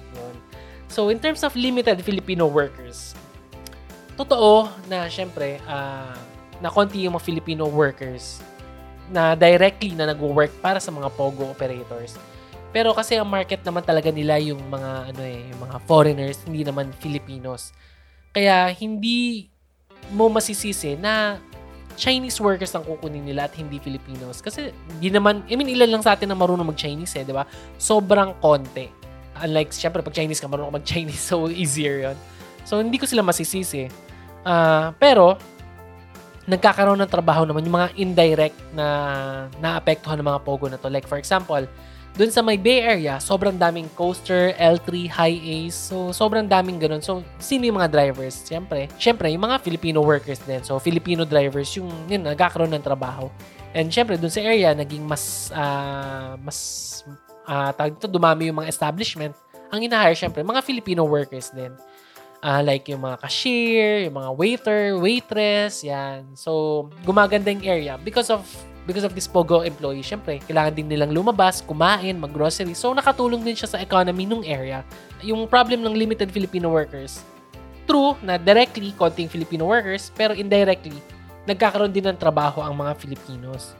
So, 0.91 1.07
in 1.07 1.23
terms 1.23 1.47
of 1.47 1.55
limited 1.55 2.03
Filipino 2.03 2.51
workers, 2.51 3.15
totoo 4.19 4.67
na 4.91 5.07
syempre, 5.07 5.63
uh, 5.63 6.19
na 6.59 6.67
konti 6.67 7.07
yung 7.07 7.15
mga 7.15 7.23
Filipino 7.23 7.65
workers 7.71 8.43
na 9.07 9.39
directly 9.39 9.95
na 9.95 10.11
nagwo-work 10.11 10.51
para 10.59 10.83
sa 10.83 10.91
mga 10.91 11.07
POGO 11.15 11.55
operators. 11.55 12.19
Pero 12.71 12.91
kasi 12.95 13.15
ang 13.15 13.27
market 13.27 13.63
naman 13.63 13.83
talaga 13.83 14.11
nila 14.11 14.39
yung 14.39 14.59
mga 14.67 15.15
ano 15.15 15.21
eh, 15.23 15.47
yung 15.51 15.59
mga 15.63 15.77
foreigners, 15.83 16.37
hindi 16.47 16.63
naman 16.63 16.91
Filipinos. 16.99 17.75
Kaya 18.31 18.71
hindi 18.71 19.47
mo 20.11 20.31
masisisi 20.31 20.95
na 20.95 21.39
Chinese 21.99 22.39
workers 22.39 22.71
ang 22.71 22.87
kukunin 22.87 23.27
nila 23.27 23.51
at 23.51 23.53
hindi 23.59 23.79
Filipinos. 23.79 24.39
Kasi 24.39 24.71
hindi 24.71 25.11
naman, 25.11 25.43
I 25.51 25.59
mean, 25.59 25.67
ilan 25.67 25.99
lang 25.99 26.03
sa 26.03 26.15
atin 26.15 26.31
na 26.31 26.37
marunong 26.39 26.71
mag-Chinese 26.71 27.19
eh, 27.19 27.27
di 27.27 27.35
ba? 27.35 27.43
Sobrang 27.75 28.39
konti. 28.39 29.00
Unlike, 29.41 29.73
syempre, 29.73 29.99
pag 30.05 30.13
Chinese 30.13 30.39
ka, 30.39 30.47
marunong 30.47 30.71
ka 30.71 30.77
mag-Chinese, 30.79 31.23
so 31.31 31.49
easier 31.49 32.09
yon 32.09 32.17
So, 32.61 32.77
hindi 32.77 33.01
ko 33.01 33.09
sila 33.09 33.25
masisisi. 33.25 33.89
Uh, 34.45 34.93
pero, 35.01 35.37
nagkakaroon 36.49 36.97
ng 37.05 37.11
trabaho 37.11 37.45
naman 37.45 37.65
yung 37.65 37.77
mga 37.77 37.89
indirect 37.97 38.57
na 38.73 38.85
naapektuhan 39.61 40.17
ng 40.17 40.27
mga 40.27 40.41
pogo 40.41 40.65
na 40.69 40.77
to. 40.77 40.89
Like, 40.89 41.05
for 41.05 41.21
example, 41.21 41.61
dun 42.17 42.27
sa 42.33 42.43
may 42.43 42.59
Bay 42.59 42.83
Area, 42.83 43.21
sobrang 43.23 43.55
daming 43.55 43.87
coaster, 43.95 44.51
L3, 44.59 45.07
high 45.07 45.37
A's. 45.37 45.77
So, 45.77 46.11
sobrang 46.11 46.49
daming 46.49 46.81
ganun. 46.81 46.99
So, 46.99 47.23
sino 47.39 47.69
yung 47.69 47.77
mga 47.79 47.93
drivers? 47.93 48.41
Siyempre, 48.43 48.89
siyempre, 48.99 49.31
yung 49.31 49.45
mga 49.47 49.61
Filipino 49.63 50.03
workers 50.03 50.41
din. 50.43 50.59
So, 50.65 50.81
Filipino 50.81 51.23
drivers, 51.23 51.71
yung 51.77 51.89
yun, 52.09 52.25
nagkakaroon 52.25 52.73
ng 52.75 52.83
trabaho. 52.83 53.31
And 53.71 53.87
siyempre, 53.87 54.19
dun 54.19 54.33
sa 54.33 54.43
area, 54.43 54.75
naging 54.75 55.07
mas, 55.07 55.47
uh, 55.55 56.35
mas 56.43 56.57
uh, 57.51 57.71
tawag 57.75 57.99
dito, 57.99 58.07
dumami 58.07 58.47
yung 58.47 58.63
mga 58.63 58.71
establishment, 58.71 59.35
ang 59.67 59.83
ina-hire 59.83 60.15
syempre, 60.15 60.39
mga 60.39 60.63
Filipino 60.63 61.03
workers 61.03 61.51
din. 61.51 61.75
Uh, 62.41 62.63
like 62.65 62.89
yung 62.89 63.05
mga 63.05 63.21
cashier, 63.21 64.09
yung 64.09 64.17
mga 64.17 64.31
waiter, 64.33 64.83
waitress, 64.97 65.85
yan. 65.85 66.25
So, 66.33 66.89
gumaganda 67.05 67.53
yung 67.53 67.61
area 67.61 68.01
because 68.01 68.33
of 68.33 68.41
because 68.89 69.05
of 69.05 69.13
this 69.13 69.29
Pogo 69.29 69.61
employee, 69.61 70.01
syempre, 70.01 70.41
kailangan 70.49 70.73
din 70.73 70.89
nilang 70.89 71.13
lumabas, 71.13 71.61
kumain, 71.61 72.17
mag-grocery. 72.17 72.73
So, 72.73 72.97
nakatulong 72.97 73.45
din 73.45 73.53
siya 73.53 73.69
sa 73.69 73.77
economy 73.77 74.25
nung 74.25 74.41
area. 74.41 74.81
Yung 75.21 75.45
problem 75.45 75.85
ng 75.85 75.93
limited 75.93 76.33
Filipino 76.33 76.73
workers, 76.73 77.21
true 77.85 78.17
na 78.25 78.41
directly 78.41 78.89
konting 78.97 79.29
Filipino 79.29 79.69
workers, 79.69 80.09
pero 80.17 80.33
indirectly, 80.33 80.97
nagkakaroon 81.45 81.93
din 81.93 82.09
ng 82.09 82.17
trabaho 82.17 82.65
ang 82.65 82.73
mga 82.73 82.97
Filipinos. 82.97 83.77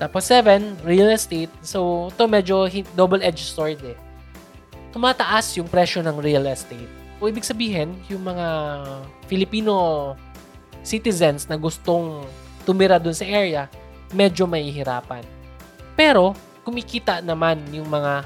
Tapos 0.00 0.24
seven, 0.24 0.80
real 0.80 1.12
estate. 1.12 1.52
So, 1.60 2.08
to 2.16 2.24
medyo 2.24 2.64
double-edged 2.96 3.52
sword 3.52 3.84
eh. 3.84 3.98
Tumataas 4.96 5.60
yung 5.60 5.68
presyo 5.68 6.00
ng 6.00 6.16
real 6.16 6.48
estate. 6.48 6.88
O 7.20 7.28
ibig 7.28 7.44
sabihin, 7.44 7.92
yung 8.08 8.24
mga 8.24 8.48
Filipino 9.28 10.16
citizens 10.80 11.44
na 11.44 11.60
gustong 11.60 12.24
tumira 12.64 12.96
dun 12.96 13.12
sa 13.12 13.28
area, 13.28 13.68
medyo 14.16 14.48
mahihirapan. 14.48 15.20
Pero, 15.92 16.32
kumikita 16.64 17.20
naman 17.20 17.60
yung 17.68 17.92
mga 17.92 18.24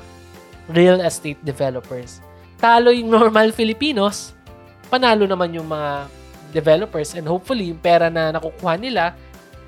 real 0.71 1.03
estate 1.03 1.43
developers. 1.43 2.23
Talo 2.63 2.95
yung 2.95 3.11
normal 3.11 3.51
Filipinos, 3.51 4.31
panalo 4.87 5.27
naman 5.27 5.51
yung 5.59 5.67
mga 5.67 6.07
developers 6.55 7.19
and 7.19 7.27
hopefully 7.27 7.75
yung 7.75 7.83
pera 7.83 8.07
na 8.07 8.31
nakukuha 8.31 8.79
nila 8.79 9.19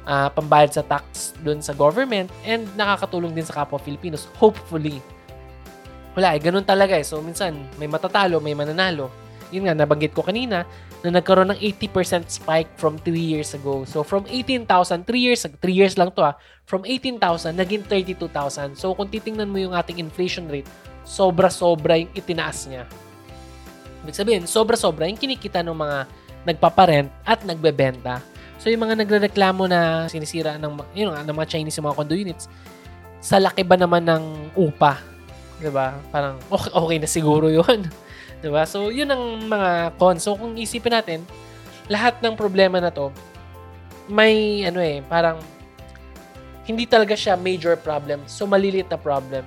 uh, 0.06 0.30
pambayad 0.32 0.72
sa 0.72 0.86
tax 0.86 1.34
doon 1.42 1.60
sa 1.60 1.74
government 1.74 2.30
and 2.46 2.64
nakakatulong 2.78 3.34
din 3.34 3.44
sa 3.44 3.62
kapwa 3.62 3.76
Filipinos, 3.82 4.30
hopefully. 4.38 5.02
Wala 6.16 6.32
eh, 6.32 6.40
ganun 6.40 6.64
talaga 6.64 6.96
eh. 6.96 7.04
So, 7.04 7.20
minsan, 7.20 7.52
may 7.76 7.90
matatalo, 7.90 8.40
may 8.40 8.56
mananalo. 8.56 9.12
Yun 9.52 9.68
nga, 9.68 9.76
nabanggit 9.76 10.16
ko 10.16 10.24
kanina, 10.24 10.64
na 11.04 11.20
nagkaroon 11.20 11.52
ng 11.52 11.60
80% 11.60 12.32
spike 12.32 12.72
from 12.80 12.96
3 12.98 13.12
years 13.14 13.52
ago. 13.52 13.84
So, 13.84 14.00
from 14.00 14.24
18,000, 14.24 15.04
3 15.04 15.12
years, 15.20 15.44
3 15.44 15.60
years 15.68 15.94
lang 16.00 16.10
to 16.16 16.24
ah, 16.24 16.34
from 16.64 16.88
18,000, 16.88 17.52
naging 17.52 17.84
32,000. 17.84 18.74
So, 18.74 18.96
kung 18.96 19.12
titingnan 19.12 19.52
mo 19.52 19.60
yung 19.60 19.76
ating 19.76 20.00
inflation 20.00 20.48
rate, 20.48 20.66
sobra-sobra 21.06 22.00
yung 22.00 22.10
itinaas 22.16 22.66
niya. 22.66 22.88
Ibig 24.02 24.16
sabihin, 24.16 24.44
sobra-sobra 24.48 25.06
yung 25.06 25.20
kinikita 25.20 25.62
ng 25.62 25.76
mga 25.76 25.98
nagpaparent 26.48 27.10
at 27.22 27.44
nagbebenta. 27.44 28.18
So 28.66 28.74
yung 28.74 28.82
mga 28.82 28.98
nagrereklamo 29.06 29.70
na 29.70 30.10
sinisira 30.10 30.58
ng, 30.58 30.74
yun 30.90 31.14
nga, 31.14 31.22
ng 31.22 31.38
mga 31.38 31.54
Chinese 31.54 31.78
yung 31.78 31.86
mga 31.86 32.02
condo 32.02 32.18
units, 32.18 32.50
sa 33.22 33.38
laki 33.38 33.62
ba 33.62 33.78
naman 33.78 34.02
ng 34.02 34.50
upa? 34.58 34.98
ba? 35.70 35.94
Parang 36.10 36.34
okay, 36.50 36.74
okay 36.74 36.96
na 36.98 37.06
siguro 37.06 37.46
'yun. 37.46 37.86
ba? 38.50 38.66
So 38.66 38.90
yun 38.90 39.06
ang 39.06 39.46
mga 39.46 39.94
cons. 40.02 40.26
So 40.26 40.34
kung 40.34 40.58
isipin 40.58 40.98
natin, 40.98 41.22
lahat 41.86 42.18
ng 42.18 42.34
problema 42.34 42.82
na 42.82 42.90
'to 42.90 43.14
may 44.10 44.66
ano 44.66 44.82
eh, 44.82 44.98
parang 45.06 45.38
hindi 46.66 46.90
talaga 46.90 47.14
siya 47.14 47.38
major 47.38 47.78
problem. 47.78 48.26
So 48.26 48.50
maliliit 48.50 48.90
na 48.90 48.98
problem. 48.98 49.46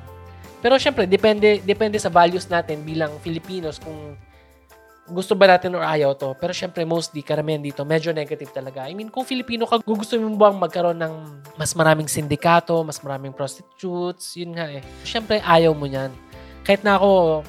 Pero 0.63 0.79
syempre, 0.79 1.03
depende 1.03 1.59
depende 1.59 1.99
sa 1.99 2.07
values 2.07 2.47
natin 2.47 2.87
bilang 2.87 3.11
Filipinos 3.19 3.83
kung 3.83 4.15
gusto 5.09 5.33
ba 5.33 5.57
natin 5.57 5.73
or 5.75 5.83
ayaw 5.83 6.13
to. 6.13 6.37
Pero 6.37 6.53
syempre, 6.53 6.85
mostly, 6.85 7.25
karamihan 7.25 7.59
dito, 7.59 7.81
medyo 7.83 8.13
negative 8.13 8.53
talaga. 8.53 8.85
I 8.85 8.93
mean, 8.93 9.09
kung 9.09 9.25
Filipino 9.25 9.65
ka, 9.65 9.81
gusto 9.81 10.15
mo 10.21 10.37
bang 10.37 10.57
magkaroon 10.57 10.97
ng 11.01 11.13
mas 11.57 11.73
maraming 11.73 12.07
sindikato, 12.07 12.81
mas 12.85 13.01
maraming 13.01 13.33
prostitutes, 13.33 14.37
yun 14.37 14.55
nga 14.55 14.69
eh. 14.69 14.85
Syempre, 15.03 15.41
ayaw 15.41 15.73
mo 15.73 15.89
niyan. 15.89 16.13
Kahit 16.63 16.85
na 16.85 16.95
ako, 17.01 17.41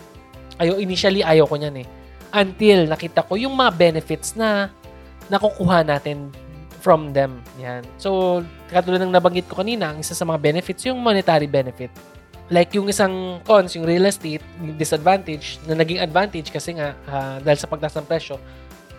ayaw, 0.59 0.81
initially, 0.81 1.21
ayaw 1.21 1.45
ko 1.47 1.61
niyan 1.61 1.85
eh. 1.85 1.87
Until 2.35 2.89
nakita 2.89 3.23
ko 3.27 3.37
yung 3.37 3.55
mga 3.55 3.77
benefits 3.77 4.35
na 4.35 4.73
nakukuha 5.31 5.87
natin 5.87 6.33
from 6.81 7.13
them. 7.13 7.45
Yan. 7.61 7.85
So, 8.01 8.41
katulad 8.73 9.05
ng 9.05 9.13
nabanggit 9.13 9.47
ko 9.47 9.61
kanina, 9.61 9.93
ang 9.93 10.01
isa 10.01 10.17
sa 10.17 10.25
mga 10.25 10.41
benefits, 10.41 10.89
yung 10.89 10.99
monetary 10.99 11.47
benefit. 11.47 11.93
Like 12.51 12.75
yung 12.75 12.91
isang 12.91 13.39
cons, 13.47 13.79
yung 13.79 13.87
real 13.87 14.11
estate, 14.11 14.43
yung 14.59 14.75
disadvantage, 14.75 15.63
na 15.71 15.79
naging 15.79 16.03
advantage 16.03 16.51
kasi 16.51 16.75
nga 16.75 16.99
uh, 17.07 17.39
dahil 17.39 17.59
sa 17.63 17.71
pagtaas 17.71 17.95
ng 17.95 18.07
presyo, 18.11 18.43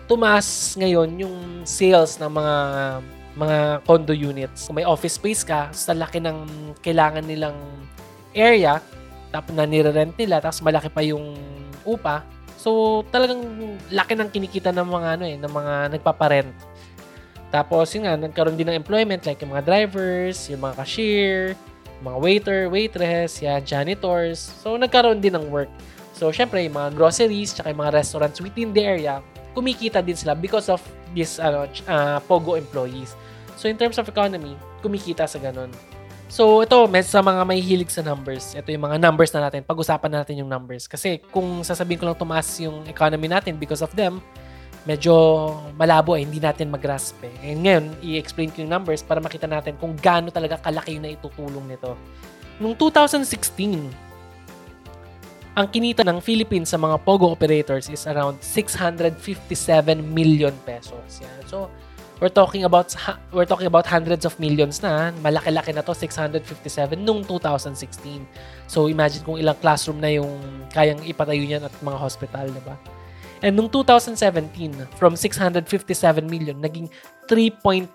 tumaas 0.08 0.72
ngayon 0.80 1.20
yung 1.20 1.36
sales 1.68 2.16
ng 2.16 2.32
mga 2.32 2.56
mga 3.32 3.58
condo 3.84 4.12
units. 4.16 4.68
Kung 4.68 4.80
may 4.80 4.88
office 4.88 5.16
space 5.20 5.44
ka, 5.44 5.68
sa 5.72 5.92
laki 5.92 6.20
ng 6.20 6.36
kailangan 6.80 7.24
nilang 7.24 7.56
area, 8.32 8.80
tapos 9.32 9.52
na 9.56 9.64
nire-rent 9.64 10.16
nila, 10.16 10.40
tapos 10.40 10.60
malaki 10.60 10.88
pa 10.92 11.00
yung 11.04 11.36
upa. 11.84 12.24
So, 12.60 13.02
talagang 13.08 13.40
laki 13.88 14.14
ng 14.16 14.28
kinikita 14.28 14.70
ng 14.70 14.86
mga 14.86 15.08
ano 15.18 15.24
eh, 15.28 15.36
ng 15.40 15.52
mga 15.52 15.74
nagpaparent. 15.96 16.52
Tapos, 17.52 17.92
yun 17.92 18.08
nga, 18.08 18.16
nagkaroon 18.16 18.56
din 18.56 18.68
ng 18.72 18.78
employment 18.80 19.24
like 19.28 19.40
yung 19.44 19.52
mga 19.52 19.64
drivers, 19.64 20.48
yung 20.48 20.64
mga 20.64 20.74
cashier, 20.80 21.52
mga 22.02 22.18
waiter, 22.18 22.60
waitress, 22.68 23.38
yan, 23.40 23.62
janitors. 23.62 24.52
So, 24.60 24.74
nagkaroon 24.74 25.22
din 25.22 25.38
ng 25.38 25.48
work. 25.48 25.70
So, 26.12 26.34
syempre, 26.34 26.62
yung 26.66 26.76
mga 26.76 26.98
groceries, 26.98 27.54
tsaka 27.54 27.72
yung 27.72 27.80
mga 27.80 27.94
restaurants 28.02 28.38
within 28.42 28.74
the 28.74 28.82
area, 28.84 29.24
kumikita 29.56 30.04
din 30.04 30.18
sila 30.18 30.36
because 30.36 30.68
of 30.68 30.82
this 31.16 31.40
ano, 31.40 31.64
uh, 31.88 32.18
Pogo 32.26 32.58
employees. 32.58 33.16
So, 33.56 33.70
in 33.70 33.78
terms 33.78 33.96
of 33.96 34.08
economy, 34.10 34.58
kumikita 34.82 35.24
sa 35.24 35.38
ganun. 35.38 35.70
So, 36.32 36.64
ito, 36.64 36.88
med 36.88 37.04
sa 37.04 37.20
mga 37.20 37.44
may 37.44 37.60
hilig 37.60 37.92
sa 37.92 38.00
numbers. 38.00 38.56
Ito 38.56 38.72
yung 38.72 38.88
mga 38.88 38.96
numbers 38.96 39.28
na 39.36 39.46
natin. 39.46 39.68
Pag-usapan 39.68 40.10
natin 40.16 40.40
yung 40.40 40.48
numbers. 40.48 40.88
Kasi 40.88 41.20
kung 41.28 41.60
sasabihin 41.60 42.00
ko 42.00 42.08
lang 42.08 42.16
tumaas 42.16 42.48
yung 42.56 42.88
economy 42.88 43.28
natin 43.28 43.60
because 43.60 43.84
of 43.84 43.92
them, 43.92 44.16
medyo 44.82 45.14
malabo 45.78 46.18
eh, 46.18 46.26
hindi 46.26 46.42
natin 46.42 46.70
mag-grasp 46.70 47.22
eh. 47.22 47.34
And 47.54 47.62
ngayon, 47.62 47.84
i-explain 48.02 48.50
ko 48.50 48.66
yung 48.66 48.72
numbers 48.72 49.02
para 49.02 49.22
makita 49.22 49.46
natin 49.46 49.78
kung 49.78 49.94
gaano 49.94 50.34
talaga 50.34 50.58
kalaki 50.58 50.98
yung 50.98 51.06
naitutulong 51.06 51.66
nito. 51.70 51.94
Noong 52.58 52.74
2016, 52.74 53.90
ang 55.52 55.66
kinita 55.68 56.02
ng 56.02 56.18
Philippines 56.24 56.72
sa 56.72 56.80
mga 56.80 56.96
Pogo 57.04 57.28
operators 57.28 57.86
is 57.92 58.08
around 58.08 58.40
657 58.40 59.12
million 60.00 60.54
pesos. 60.64 61.20
Yan. 61.20 61.44
So, 61.44 61.68
we're 62.18 62.32
talking 62.32 62.64
about 62.64 62.88
we're 63.36 63.44
talking 63.44 63.68
about 63.68 63.84
hundreds 63.84 64.24
of 64.24 64.38
millions 64.40 64.80
na. 64.80 65.12
Malaki-laki 65.20 65.76
na 65.76 65.84
to, 65.84 65.92
657 65.92 66.96
nung 66.96 67.20
2016. 67.28 68.24
So, 68.64 68.88
imagine 68.88 69.22
kung 69.28 69.36
ilang 69.36 69.58
classroom 69.60 70.00
na 70.00 70.08
yung 70.08 70.40
kayang 70.72 71.04
ipatayo 71.04 71.44
niyan 71.44 71.68
at 71.68 71.74
mga 71.84 71.98
hospital, 72.00 72.48
di 72.48 72.62
ba? 72.64 72.74
And 73.42 73.58
nung 73.58 73.66
2017, 73.66 74.86
from 74.94 75.18
657 75.18 75.66
million, 76.30 76.62
naging 76.62 76.86
3.9 77.26 77.90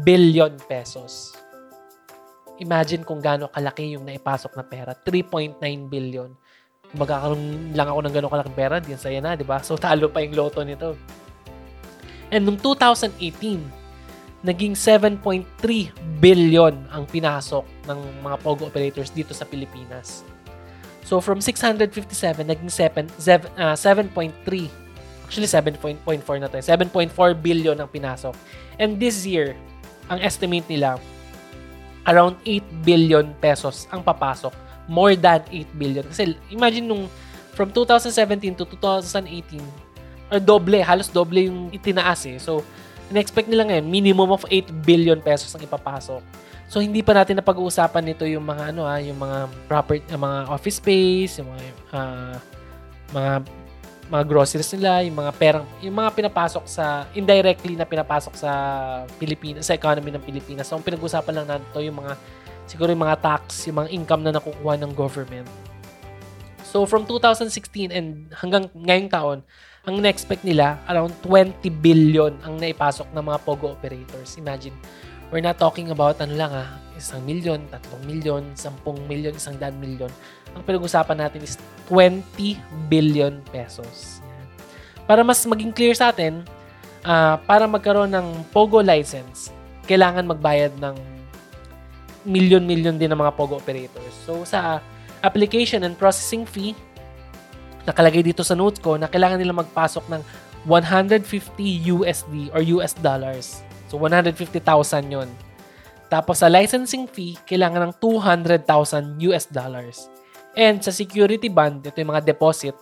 billion 0.00 0.52
pesos. 0.64 1.36
Imagine 2.56 3.04
kung 3.04 3.20
gaano 3.20 3.52
kalaki 3.52 3.92
yung 3.92 4.08
naipasok 4.08 4.56
na 4.56 4.64
pera. 4.64 4.96
3.9 4.96 5.60
billion. 5.92 6.32
Magkakaroon 6.96 7.76
lang 7.76 7.88
ako 7.88 8.00
ng 8.00 8.12
gano'ng 8.16 8.32
kalaking 8.32 8.56
pera, 8.56 8.74
di 8.80 8.96
saya 8.96 9.20
na, 9.20 9.36
di 9.36 9.44
ba? 9.44 9.60
So, 9.66 9.76
talo 9.76 10.08
pa 10.08 10.24
yung 10.24 10.40
loto 10.40 10.64
nito. 10.64 10.96
And 12.32 12.48
nung 12.48 12.56
2018, 12.56 13.20
naging 14.40 14.72
7.3 14.72 15.20
billion 16.16 16.74
ang 16.88 17.04
pinasok 17.04 17.64
ng 17.84 17.98
mga 18.24 18.36
Pogo 18.40 18.72
operators 18.72 19.12
dito 19.12 19.36
sa 19.36 19.44
Pilipinas. 19.44 20.24
So 21.02 21.18
from 21.20 21.42
657 21.42 22.46
naging 22.46 22.70
7 22.70 23.10
uh, 23.58 23.74
7.3 23.74 24.82
actually 25.32 25.48
7.4 25.48 26.04
na 26.44 26.48
to. 26.52 26.60
7.4 26.60 27.08
eh. 27.08 27.32
billion 27.40 27.76
ang 27.80 27.88
pinasok. 27.88 28.36
And 28.76 29.00
this 29.00 29.24
year, 29.24 29.56
ang 30.12 30.20
estimate 30.20 30.68
nila 30.68 31.00
around 32.04 32.36
8 32.44 32.84
billion 32.84 33.32
pesos 33.40 33.88
ang 33.88 34.04
papasok. 34.04 34.52
More 34.92 35.16
than 35.16 35.40
8 35.48 35.80
billion. 35.80 36.04
Kasi 36.04 36.36
imagine 36.52 36.84
nung 36.84 37.08
from 37.56 37.72
2017 37.72 38.60
to 38.60 38.68
2018 38.76 39.64
or 40.28 40.36
doble, 40.36 40.84
halos 40.84 41.08
doble 41.08 41.48
yung 41.48 41.72
itinaas 41.72 42.28
eh. 42.28 42.36
So, 42.36 42.60
in-expect 43.12 43.52
nila 43.52 43.68
ngayon, 43.68 43.84
minimum 43.84 44.32
of 44.32 44.48
8 44.48 44.72
billion 44.88 45.20
pesos 45.20 45.52
ang 45.52 45.60
ipapasok. 45.60 46.24
So 46.72 46.80
hindi 46.80 47.04
pa 47.04 47.12
natin 47.12 47.36
napag-uusapan 47.36 48.00
nito 48.00 48.24
yung 48.24 48.48
mga 48.48 48.72
ano 48.72 48.88
ah, 48.88 48.96
yung 48.96 49.20
mga 49.20 49.38
property, 49.68 50.00
yung 50.08 50.24
mga 50.24 50.38
office 50.48 50.80
space, 50.80 51.32
yung 51.44 51.52
mga 51.52 51.64
uh, 51.92 52.36
mga 53.12 53.32
mga 54.08 54.24
groceries 54.24 54.72
nila, 54.76 55.04
yung 55.04 55.16
mga 55.20 55.32
perang, 55.36 55.66
yung 55.84 55.96
mga 55.96 56.10
pinapasok 56.16 56.64
sa 56.64 57.04
indirectly 57.12 57.76
na 57.76 57.84
pinapasok 57.84 58.32
sa 58.36 58.50
Pilipinas, 59.20 59.68
sa 59.68 59.76
economy 59.76 60.16
ng 60.16 60.24
Pilipinas. 60.24 60.68
So 60.68 60.80
ang 60.80 60.84
pinag-uusapan 60.84 61.32
lang 61.32 61.46
natin 61.48 61.68
yung 61.84 62.00
mga 62.00 62.16
siguro 62.64 62.88
yung 62.88 63.04
mga 63.04 63.20
tax, 63.20 63.68
yung 63.68 63.84
mga 63.84 63.92
income 63.92 64.24
na 64.24 64.32
nakukuha 64.40 64.80
ng 64.80 64.92
government. 64.96 65.48
So 66.64 66.88
from 66.88 67.04
2016 67.04 67.92
and 67.92 68.32
hanggang 68.32 68.72
ngayong 68.72 69.12
taon, 69.12 69.38
ang 69.82 69.98
na-expect 69.98 70.46
nila 70.46 70.78
around 70.86 71.10
20 71.26 71.66
billion 71.82 72.30
ang 72.46 72.54
naipasok 72.58 73.10
ng 73.10 73.24
mga 73.26 73.38
Pogo 73.42 73.74
operators. 73.74 74.38
Imagine, 74.38 74.74
We're 75.32 75.40
not 75.40 75.56
talking 75.56 75.88
about 75.88 76.20
ano 76.20 76.36
lang 76.36 76.52
ah, 76.52 76.76
isang 76.92 77.24
milyon, 77.24 77.64
tatlong 77.72 78.04
milyon, 78.04 78.52
sampung 78.52 79.00
milyon, 79.08 79.32
isang 79.32 79.56
daan 79.56 79.80
milyon. 79.80 80.12
Ang 80.52 80.60
pinag-usapan 80.60 81.24
natin 81.24 81.40
is 81.40 81.56
20 81.88 82.20
billion 82.92 83.40
pesos. 83.48 84.20
Para 85.08 85.24
mas 85.24 85.40
maging 85.48 85.72
clear 85.72 85.96
sa 85.96 86.12
atin, 86.12 86.44
uh, 87.08 87.40
para 87.48 87.64
magkaroon 87.64 88.12
ng 88.12 88.44
POGO 88.52 88.84
license, 88.84 89.48
kailangan 89.88 90.28
magbayad 90.28 90.76
ng 90.76 91.00
milyon-milyon 92.28 93.00
din 93.00 93.08
ng 93.08 93.16
mga 93.16 93.32
POGO 93.32 93.56
operators. 93.56 94.12
So 94.28 94.44
sa 94.44 94.84
application 95.24 95.80
and 95.88 95.96
processing 95.96 96.44
fee, 96.44 96.76
nakalagay 97.84 98.22
dito 98.22 98.46
sa 98.46 98.54
notes 98.54 98.78
ko 98.78 98.94
na 98.98 99.10
kailangan 99.10 99.38
nila 99.38 99.54
magpasok 99.54 100.06
ng 100.10 100.22
150 100.66 101.26
USD 101.90 102.54
or 102.54 102.62
US 102.78 102.94
dollars 102.94 103.62
So, 103.92 104.00
150,000 104.00 104.64
yon. 105.12 105.28
Tapos, 106.08 106.40
sa 106.40 106.48
licensing 106.48 107.04
fee, 107.04 107.36
kailangan 107.44 107.92
ng 107.92 107.94
200,000 108.00 109.20
US 109.28 109.44
dollars. 109.52 110.08
And 110.56 110.80
sa 110.80 110.88
security 110.88 111.52
bond, 111.52 111.84
ito 111.84 112.00
yung 112.00 112.16
mga 112.16 112.24
deposit, 112.24 112.72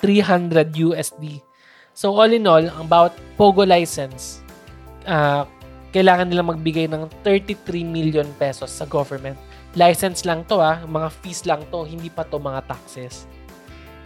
300 0.00 0.72
USD. 0.72 1.44
So, 1.92 2.16
all 2.16 2.32
in 2.32 2.48
all, 2.48 2.64
ang 2.72 2.88
bawat 2.88 3.12
POGO 3.36 3.68
license, 3.68 4.40
uh, 5.04 5.44
kailangan 5.92 6.32
nila 6.32 6.40
magbigay 6.40 6.88
ng 6.88 7.04
33 7.20 7.84
million 7.84 8.28
pesos 8.40 8.72
sa 8.72 8.88
government. 8.88 9.36
License 9.76 10.24
lang 10.24 10.48
to 10.48 10.56
ah, 10.56 10.80
mga 10.88 11.12
fees 11.20 11.44
lang 11.44 11.68
to, 11.68 11.84
hindi 11.84 12.08
pa 12.08 12.24
to 12.24 12.40
mga 12.40 12.64
taxes. 12.64 13.28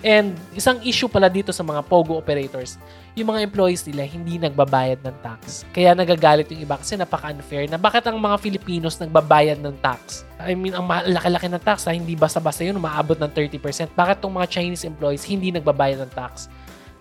And 0.00 0.32
isang 0.56 0.80
issue 0.80 1.12
pala 1.12 1.28
dito 1.28 1.52
sa 1.52 1.60
mga 1.60 1.84
POGO 1.84 2.16
operators, 2.16 2.80
yung 3.12 3.36
mga 3.36 3.44
employees 3.44 3.84
nila 3.84 4.08
hindi 4.08 4.40
nagbabayad 4.40 5.04
ng 5.04 5.16
tax. 5.20 5.68
Kaya 5.76 5.92
nagagalit 5.92 6.48
yung 6.48 6.64
iba 6.64 6.80
kasi 6.80 6.96
napaka-unfair 6.96 7.68
na 7.68 7.76
bakit 7.76 8.08
ang 8.08 8.16
mga 8.16 8.40
Filipinos 8.40 8.96
nagbabayad 8.96 9.60
ng 9.60 9.76
tax? 9.84 10.24
I 10.40 10.56
mean, 10.56 10.72
ang 10.72 10.88
laki-laki 10.88 11.52
ng 11.52 11.60
tax, 11.60 11.84
ha? 11.84 11.92
hindi 11.92 12.16
basta-basta 12.16 12.64
yun, 12.64 12.80
umaabot 12.80 13.20
ng 13.20 13.28
30%. 13.28 13.92
Bakit 13.92 14.24
tong 14.24 14.32
mga 14.32 14.48
Chinese 14.48 14.88
employees 14.88 15.20
hindi 15.28 15.52
nagbabayad 15.52 16.00
ng 16.08 16.12
tax? 16.16 16.48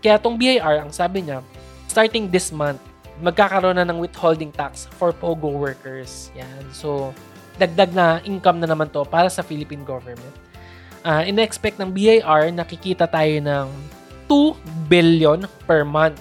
Kaya 0.04 0.20
tong 0.20 0.36
BIR, 0.36 0.84
ang 0.84 0.92
sabi 0.92 1.24
niya, 1.24 1.40
starting 1.88 2.28
this 2.28 2.52
month, 2.52 2.84
magkakaroon 3.24 3.80
na 3.80 3.88
ng 3.88 4.00
withholding 4.00 4.52
tax 4.52 4.92
for 5.00 5.16
POGO 5.16 5.56
workers. 5.56 6.36
Yan. 6.36 6.68
So, 6.76 7.16
dagdag 7.56 7.96
na 7.96 8.20
income 8.28 8.60
na 8.60 8.68
naman 8.68 8.92
to 8.92 9.04
para 9.08 9.28
sa 9.28 9.44
Philippine 9.44 9.84
government 9.84 10.49
uh, 11.04 11.24
in-expect 11.26 11.80
ng 11.80 11.92
BIR 11.92 12.52
nakikita 12.52 13.06
tayo 13.08 13.36
ng 13.40 13.68
2 14.30 14.90
billion 14.90 15.46
per 15.66 15.82
month. 15.84 16.18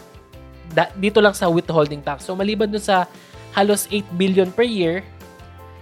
Da- 0.72 0.92
dito 0.96 1.20
lang 1.20 1.36
sa 1.36 1.48
withholding 1.48 2.00
tax. 2.00 2.24
So 2.24 2.36
maliban 2.36 2.72
dun 2.72 2.82
sa 2.82 3.08
halos 3.52 3.88
8 3.90 4.04
billion 4.16 4.48
per 4.52 4.64
year, 4.64 5.04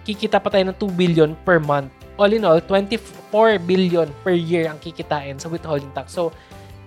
kikita 0.06 0.38
pa 0.38 0.48
tayo 0.50 0.70
ng 0.70 0.76
2 0.78 0.90
billion 0.94 1.30
per 1.42 1.58
month. 1.58 1.90
All 2.16 2.32
in 2.32 2.48
all, 2.48 2.62
24 2.64 3.60
billion 3.66 4.08
per 4.24 4.32
year 4.32 4.72
ang 4.72 4.80
kikitain 4.80 5.36
sa 5.36 5.50
withholding 5.52 5.92
tax. 5.92 6.16
So, 6.16 6.32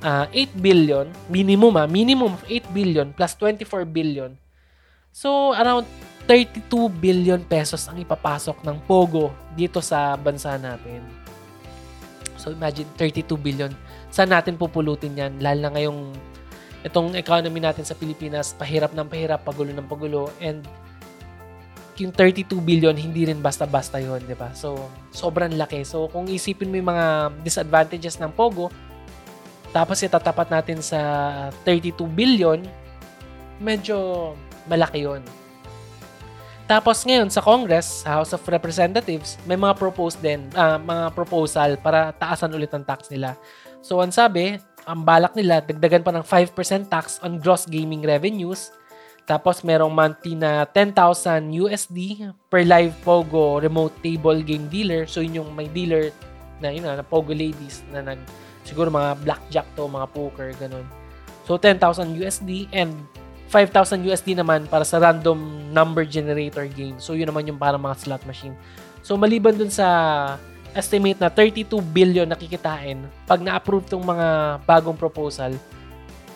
uh, 0.01 0.25
ah, 0.25 0.25
8 0.31 0.57
billion, 0.57 1.05
minimum 1.29 1.77
ah, 1.77 1.85
minimum 1.85 2.33
of 2.33 2.43
8 2.47 2.73
billion 2.73 3.07
plus 3.13 3.37
24 3.37 3.85
billion. 3.85 4.33
So, 5.13 5.53
around 5.53 5.85
32 6.29 6.69
billion 7.01 7.41
pesos 7.41 7.89
ang 7.89 7.97
ipapasok 7.97 8.61
ng 8.61 8.77
Pogo 8.85 9.33
dito 9.57 9.81
sa 9.81 10.13
bansa 10.13 10.57
natin. 10.61 11.01
So 12.39 12.55
imagine 12.55 12.87
32 12.95 13.35
billion. 13.35 13.71
Saan 14.07 14.31
natin 14.31 14.55
pupulutin 14.55 15.19
yan? 15.19 15.43
Lalo 15.43 15.67
na 15.67 15.75
ngayong 15.75 16.15
itong 16.87 17.19
economy 17.19 17.59
natin 17.59 17.83
sa 17.83 17.91
Pilipinas, 17.91 18.55
pahirap 18.55 18.95
ng 18.95 19.07
pahirap, 19.11 19.43
pagulo 19.43 19.75
ng 19.75 19.87
pagulo. 19.87 20.31
And 20.39 20.63
yung 21.99 22.15
32 22.15 22.47
billion, 22.63 22.95
hindi 22.95 23.27
rin 23.27 23.43
basta-basta 23.43 23.99
yon 23.99 24.23
di 24.23 24.31
ba? 24.31 24.55
So, 24.55 24.87
sobrang 25.11 25.51
laki. 25.59 25.83
So, 25.83 26.07
kung 26.07 26.31
isipin 26.31 26.71
mo 26.71 26.79
yung 26.79 26.89
mga 26.95 27.35
disadvantages 27.43 28.15
ng 28.23 28.31
Pogo, 28.31 28.71
tapos 29.75 29.99
itatapat 29.99 30.47
natin 30.47 30.79
sa 30.79 30.99
32 31.67 32.07
billion, 32.07 32.63
medyo 33.59 34.31
malaki 34.71 35.03
yon 35.03 35.19
tapos 36.69 37.01
ngayon 37.01 37.33
sa 37.33 37.41
Congress, 37.41 38.05
House 38.05 38.29
of 38.29 38.45
Representatives, 38.45 39.41
may 39.49 39.57
mga 39.57 39.73
propose 39.73 40.13
din, 40.21 40.45
uh, 40.53 40.77
mga 40.77 41.17
proposal 41.17 41.81
para 41.81 42.13
taasan 42.13 42.53
ulit 42.53 42.69
ang 42.77 42.85
tax 42.85 43.09
nila. 43.09 43.33
So 43.81 43.97
ang 43.97 44.13
sabi, 44.13 44.61
ang 44.85 45.01
balak 45.01 45.33
nila, 45.33 45.65
dagdagan 45.65 46.05
pa 46.05 46.13
ng 46.13 46.21
5% 46.21 46.53
tax 46.85 47.17
on 47.25 47.41
gross 47.41 47.65
gaming 47.65 48.05
revenues. 48.05 48.69
Tapos 49.25 49.65
merong 49.65 49.89
monthly 49.89 50.37
na 50.37 50.65
10,000 50.69 51.49
USD 51.53 52.29
per 52.53 52.61
live 52.61 52.93
Pogo 53.01 53.57
remote 53.57 53.93
table 54.05 54.41
game 54.45 54.69
dealer. 54.69 55.09
So 55.09 55.25
yun 55.25 55.41
yung 55.41 55.49
may 55.57 55.69
dealer 55.69 56.13
na 56.61 56.69
yun 56.69 56.85
na, 56.85 57.01
na 57.01 57.05
Pogo 57.05 57.33
ladies 57.33 57.81
na 57.89 58.01
nag 58.01 58.21
siguro 58.69 58.93
mga 58.93 59.17
blackjack 59.25 59.67
to, 59.73 59.89
mga 59.89 60.07
poker, 60.13 60.53
ganun. 60.61 60.85
So 61.49 61.57
10,000 61.57 61.81
USD 62.13 62.69
and 62.69 62.93
5,000 63.49 64.05
USD 64.05 64.37
naman 64.37 64.69
para 64.69 64.85
sa 64.85 65.01
random 65.01 65.37
number 65.73 66.05
generator 66.05 66.69
game. 66.69 67.01
So, 67.01 67.17
yun 67.17 67.33
naman 67.33 67.49
yung 67.49 67.57
para 67.57 67.81
mga 67.81 67.97
slot 67.97 68.23
machine. 68.29 68.53
So, 69.01 69.17
maliban 69.17 69.57
dun 69.57 69.73
sa 69.73 69.87
estimate 70.77 71.17
na 71.17 71.33
32 71.33 71.81
billion 71.81 72.29
nakikitain 72.29 73.01
pag 73.25 73.41
na-approve 73.41 73.89
tong 73.89 74.05
mga 74.05 74.61
bagong 74.69 74.93
proposal, 74.93 75.57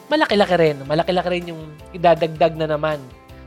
malaki-laki 0.10 0.56
rin. 0.58 0.78
Malaki-laki 0.82 1.30
rin 1.30 1.54
yung 1.54 1.62
idadagdag 1.94 2.58
na 2.58 2.66
naman. 2.66 2.98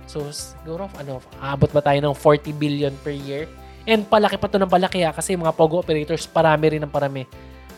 So, 0.06 0.22
siguro, 0.30 0.86
ano, 0.94 1.18
aabot 1.42 1.70
ba 1.74 1.82
tayo 1.82 1.98
ng 1.98 2.14
40 2.14 2.54
billion 2.54 2.94
per 3.02 3.14
year? 3.14 3.50
And 3.86 4.06
palaki 4.06 4.38
pa 4.38 4.46
to 4.46 4.62
ng 4.62 4.70
palaki 4.70 5.02
ha, 5.02 5.10
kasi 5.10 5.34
mga 5.34 5.54
Pogo 5.54 5.82
operators, 5.82 6.26
parami 6.26 6.78
rin 6.78 6.82
ng 6.82 6.90
parami. 6.90 7.26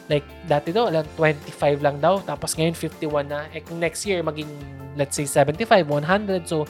Like, 0.09 0.25
dati 0.49 0.73
daw, 0.73 0.89
alam, 0.89 1.05
25 1.17 1.85
lang 1.85 2.01
daw. 2.01 2.25
Tapos 2.25 2.57
ngayon, 2.57 2.73
51 2.73 3.29
na. 3.29 3.45
Eh, 3.53 3.61
next 3.77 4.09
year, 4.09 4.25
maging, 4.25 4.49
let's 4.97 5.15
say, 5.15 5.29
75, 5.29 5.85
100. 5.85 6.49
So, 6.49 6.65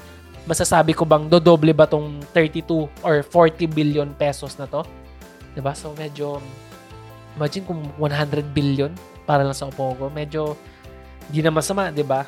masasabi 0.44 0.92
ko 0.92 1.06
bang 1.06 1.30
dodoble 1.30 1.70
ba 1.70 1.86
tong 1.86 2.18
32 2.34 2.90
or 3.06 3.22
40 3.22 3.70
billion 3.70 4.10
pesos 4.18 4.58
na 4.58 4.66
to? 4.66 4.82
ba? 5.62 5.74
So, 5.74 5.94
medyo, 5.94 6.42
imagine 7.38 7.66
kung 7.66 7.82
100 7.98 8.50
billion 8.50 8.90
para 9.22 9.46
lang 9.46 9.54
sa 9.54 9.70
Opogo. 9.70 10.10
Medyo, 10.10 10.58
di 11.30 11.42
na 11.42 11.54
masama, 11.54 11.90
ba? 12.02 12.26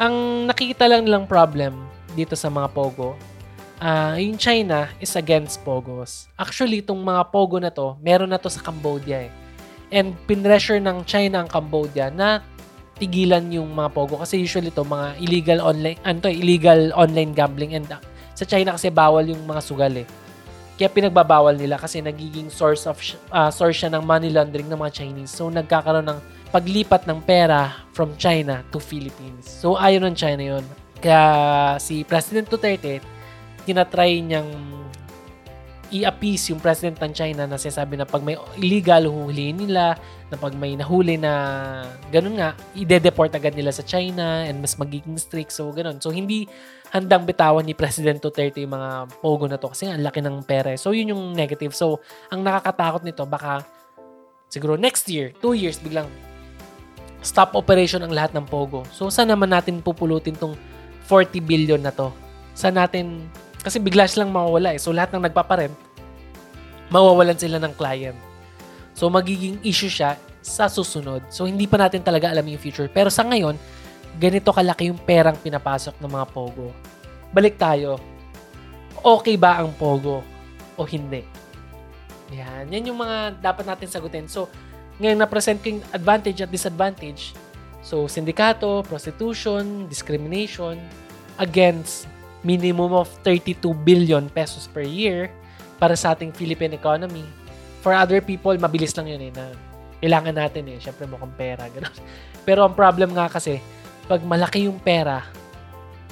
Ang 0.00 0.48
nakikita 0.48 0.88
lang 0.88 1.04
nilang 1.04 1.28
problem 1.28 1.76
dito 2.14 2.34
sa 2.34 2.48
mga 2.48 2.72
Pogo, 2.72 3.14
uh, 3.80 4.16
yung 4.16 4.40
China 4.40 4.88
is 4.98 5.12
against 5.14 5.60
Pogos. 5.62 6.26
Actually, 6.34 6.80
itong 6.80 7.00
mga 7.00 7.22
Pogo 7.28 7.58
na 7.58 7.68
to, 7.68 7.94
meron 8.00 8.30
na 8.30 8.40
to 8.40 8.48
sa 8.48 8.62
Cambodia 8.64 9.28
eh. 9.28 9.32
And 9.90 10.14
pinressure 10.26 10.78
ng 10.78 11.02
China 11.02 11.42
ang 11.42 11.48
Cambodia 11.50 12.14
na 12.14 12.42
tigilan 13.00 13.42
yung 13.50 13.72
mga 13.72 13.90
Pogo 13.96 14.20
kasi 14.20 14.38
usually 14.38 14.70
to 14.70 14.84
mga 14.84 15.16
illegal 15.24 15.58
online 15.64 15.96
ano 16.04 16.28
illegal 16.28 16.92
online 16.92 17.32
gambling 17.32 17.72
and 17.72 17.88
uh, 17.88 17.96
sa 18.36 18.44
China 18.44 18.76
kasi 18.76 18.92
bawal 18.92 19.24
yung 19.24 19.40
mga 19.48 19.62
sugal 19.64 19.92
eh. 19.96 20.06
Kaya 20.76 20.88
pinagbabawal 20.92 21.56
nila 21.56 21.76
kasi 21.76 22.00
nagiging 22.00 22.48
source 22.52 22.84
of 22.84 22.96
uh, 23.32 23.52
source 23.52 23.84
siya 23.84 23.92
ng 23.96 24.04
money 24.04 24.32
laundering 24.32 24.68
ng 24.68 24.80
mga 24.80 25.04
Chinese. 25.04 25.32
So 25.32 25.48
nagkakaroon 25.48 26.08
ng 26.08 26.20
paglipat 26.52 27.08
ng 27.08 27.20
pera 27.24 27.72
from 27.96 28.16
China 28.20 28.64
to 28.72 28.80
Philippines. 28.80 29.48
So 29.48 29.76
ayaw 29.76 30.04
ng 30.04 30.16
China 30.16 30.42
'yon. 30.44 30.64
Kaya 31.00 31.24
si 31.80 32.04
President 32.04 32.48
Duterte, 32.48 33.00
tinatry 33.64 34.20
niyang 34.20 34.48
i-appease 35.90 36.54
yung 36.54 36.62
president 36.62 36.96
ng 37.02 37.12
China 37.12 37.42
na 37.50 37.58
sinasabi 37.58 37.98
na 37.98 38.06
pag 38.06 38.22
may 38.22 38.38
illegal, 38.58 39.10
huhulihin 39.10 39.66
nila, 39.66 39.98
na 40.30 40.36
pag 40.38 40.54
may 40.54 40.78
nahuli 40.78 41.18
na 41.18 41.32
ganun 42.14 42.38
nga, 42.38 42.54
ide-deport 42.78 43.34
agad 43.34 43.58
nila 43.58 43.74
sa 43.74 43.82
China 43.82 44.46
and 44.46 44.62
mas 44.62 44.78
magiging 44.78 45.18
strict. 45.18 45.50
So, 45.50 45.74
ganun. 45.74 45.98
So, 45.98 46.14
hindi 46.14 46.46
handang 46.94 47.26
bitawan 47.26 47.66
ni 47.66 47.74
President 47.74 48.22
Duterte 48.22 48.62
yung 48.62 48.74
mga 48.74 49.10
pogo 49.18 49.50
na 49.50 49.58
to 49.58 49.74
kasi 49.74 49.90
ang 49.90 50.02
laki 50.02 50.22
ng 50.22 50.46
pera. 50.46 50.70
So, 50.78 50.94
yun 50.94 51.10
yung 51.10 51.34
negative. 51.34 51.74
So, 51.74 51.98
ang 52.30 52.46
nakakatakot 52.46 53.02
nito, 53.02 53.26
baka 53.26 53.66
siguro 54.46 54.78
next 54.78 55.10
year, 55.10 55.34
two 55.42 55.58
years, 55.58 55.82
biglang 55.82 56.06
stop 57.20 57.58
operation 57.58 58.00
ang 58.06 58.14
lahat 58.14 58.32
ng 58.32 58.46
pogo. 58.46 58.86
So, 58.94 59.10
saan 59.10 59.34
naman 59.34 59.50
natin 59.50 59.82
pupulutin 59.82 60.38
tong 60.38 60.54
40 61.10 61.42
billion 61.42 61.82
na 61.82 61.90
to. 61.90 62.14
Sa 62.54 62.70
natin, 62.70 63.26
kasi 63.60 63.78
bigla 63.78 64.08
silang 64.08 64.32
mawawala 64.32 64.74
eh. 64.76 64.80
So 64.80 64.92
lahat 64.92 65.14
ng 65.14 65.24
nagpaparent, 65.28 65.74
mawawalan 66.92 67.36
sila 67.36 67.60
ng 67.60 67.72
client. 67.76 68.16
So 68.96 69.08
magiging 69.08 69.60
issue 69.62 69.92
siya 69.92 70.18
sa 70.40 70.66
susunod. 70.66 71.24
So 71.28 71.44
hindi 71.46 71.68
pa 71.68 71.76
natin 71.78 72.00
talaga 72.04 72.32
alam 72.32 72.44
yung 72.48 72.60
future. 72.60 72.88
Pero 72.88 73.08
sa 73.12 73.24
ngayon, 73.24 73.54
ganito 74.18 74.50
kalaki 74.50 74.90
yung 74.90 75.00
perang 75.00 75.36
pinapasok 75.38 75.96
ng 76.00 76.10
mga 76.10 76.26
Pogo. 76.32 76.74
Balik 77.30 77.60
tayo. 77.60 78.00
Okay 79.00 79.36
ba 79.38 79.62
ang 79.62 79.72
Pogo 79.76 80.20
o 80.76 80.80
hindi? 80.84 81.24
Yan. 82.34 82.68
Yan 82.68 82.88
yung 82.90 82.98
mga 83.00 83.42
dapat 83.42 83.64
natin 83.66 83.90
sagutin. 83.90 84.26
So, 84.30 84.46
ngayon 85.00 85.18
na-present 85.18 85.58
ko 85.64 85.66
yung 85.72 85.82
advantage 85.96 86.44
at 86.44 86.52
disadvantage 86.52 87.32
So, 87.80 88.04
sindikato, 88.04 88.84
prostitution, 88.84 89.88
discrimination 89.88 90.76
against 91.40 92.04
minimum 92.42 92.96
of 92.96 93.08
32 93.22 93.60
billion 93.84 94.28
pesos 94.32 94.66
per 94.68 94.84
year 94.84 95.28
para 95.76 95.96
sa 95.96 96.16
ating 96.16 96.32
Philippine 96.32 96.76
economy. 96.76 97.24
For 97.80 97.96
other 97.96 98.20
people, 98.20 98.52
mabilis 98.60 98.92
lang 98.96 99.08
yun 99.08 99.22
eh, 99.28 99.32
na 99.32 99.52
kailangan 100.00 100.36
natin 100.36 100.68
eh. 100.68 100.78
Siyempre, 100.80 101.08
mukhang 101.08 101.32
pera. 101.36 101.64
Ganun. 101.68 101.92
Pero 102.48 102.64
ang 102.64 102.76
problem 102.76 103.12
nga 103.16 103.28
kasi, 103.28 103.60
pag 104.08 104.20
malaki 104.24 104.68
yung 104.68 104.80
pera, 104.80 105.24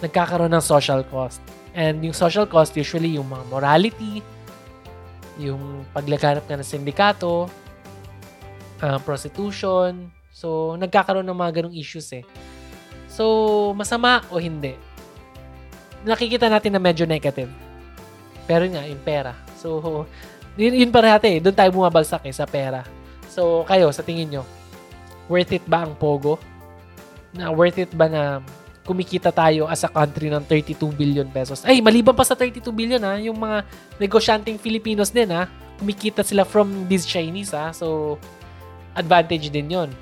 nagkakaroon 0.00 0.52
ng 0.52 0.64
social 0.64 1.04
cost. 1.08 1.40
And 1.76 2.00
yung 2.00 2.16
social 2.16 2.48
cost, 2.48 2.72
usually 2.76 3.20
yung 3.20 3.28
mga 3.28 3.44
morality, 3.52 4.24
yung 5.36 5.84
paglaganap 5.92 6.44
nga 6.48 6.56
ng 6.56 6.66
sindikato, 6.66 7.52
uh, 8.80 8.98
prostitution, 9.04 10.08
So, 10.38 10.78
nagkakaroon 10.78 11.26
ng 11.26 11.34
mga 11.34 11.52
ganong 11.58 11.74
issues 11.74 12.06
eh. 12.14 12.22
So, 13.10 13.74
masama 13.74 14.22
o 14.30 14.38
hindi? 14.38 14.78
Nakikita 16.09 16.49
natin 16.49 16.73
na 16.73 16.81
medyo 16.81 17.05
negative. 17.05 17.53
Pero 18.49 18.64
nga, 18.64 18.88
yung 18.88 19.03
pera. 19.05 19.37
So, 19.61 20.05
yun, 20.57 20.73
yun 20.73 20.88
parati 20.88 21.37
eh. 21.37 21.40
Doon 21.44 21.53
tayo 21.53 21.68
bumabalsak 21.68 22.25
eh, 22.25 22.33
sa 22.33 22.49
pera. 22.49 22.81
So, 23.29 23.68
kayo, 23.68 23.92
sa 23.92 24.01
tingin 24.01 24.33
nyo, 24.33 24.42
worth 25.29 25.53
it 25.53 25.64
ba 25.68 25.85
ang 25.85 25.92
Pogo? 25.92 26.40
Na 27.37 27.53
worth 27.53 27.77
it 27.77 27.92
ba 27.92 28.09
na 28.09 28.40
kumikita 28.88 29.29
tayo 29.29 29.68
as 29.68 29.85
a 29.85 29.90
country 29.92 30.33
ng 30.33 30.40
32 30.49 30.81
billion 30.97 31.29
pesos? 31.29 31.61
Ay, 31.68 31.85
maliban 31.85 32.16
pa 32.16 32.25
sa 32.25 32.33
32 32.33 32.73
billion 32.73 33.03
ha, 33.05 33.21
yung 33.21 33.37
mga 33.37 33.68
negosyanteng 34.01 34.57
Filipinos 34.57 35.12
din 35.12 35.29
ha, 35.29 35.44
kumikita 35.77 36.25
sila 36.25 36.49
from 36.49 36.88
these 36.88 37.05
Chinese 37.05 37.53
ha. 37.53 37.68
So, 37.77 38.16
advantage 38.97 39.53
din 39.53 39.68
yon 39.68 39.92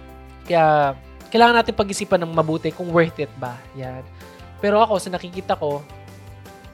kaya, 0.47 0.95
kailangan 1.29 1.59
natin 1.61 1.75
pag-isipan 1.75 2.23
ng 2.23 2.33
mabuti 2.33 2.71
kung 2.71 2.95
worth 2.95 3.19
it 3.19 3.31
ba. 3.37 3.59
Yan. 3.75 4.07
Pero 4.63 4.79
ako, 4.79 5.03
sa 5.03 5.11
nakikita 5.11 5.59
ko, 5.59 5.83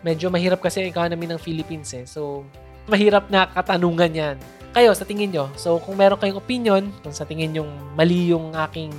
medyo 0.03 0.29
mahirap 0.29 0.59
kasi 0.63 0.83
ang 0.85 0.91
economy 0.91 1.27
ng 1.31 1.41
Philippines 1.41 1.91
eh. 1.95 2.05
So, 2.05 2.47
mahirap 2.91 3.31
na 3.31 3.47
katanungan 3.51 4.11
yan. 4.11 4.37
Kayo, 4.73 4.91
sa 4.97 5.05
tingin 5.05 5.31
nyo, 5.31 5.53
so 5.55 5.77
kung 5.79 6.01
meron 6.01 6.17
kayong 6.17 6.41
opinion, 6.41 6.83
kung 7.05 7.13
sa 7.13 7.29
tingin 7.29 7.53
yung 7.53 7.69
mali 7.93 8.33
yung 8.33 8.57
aking, 8.57 8.91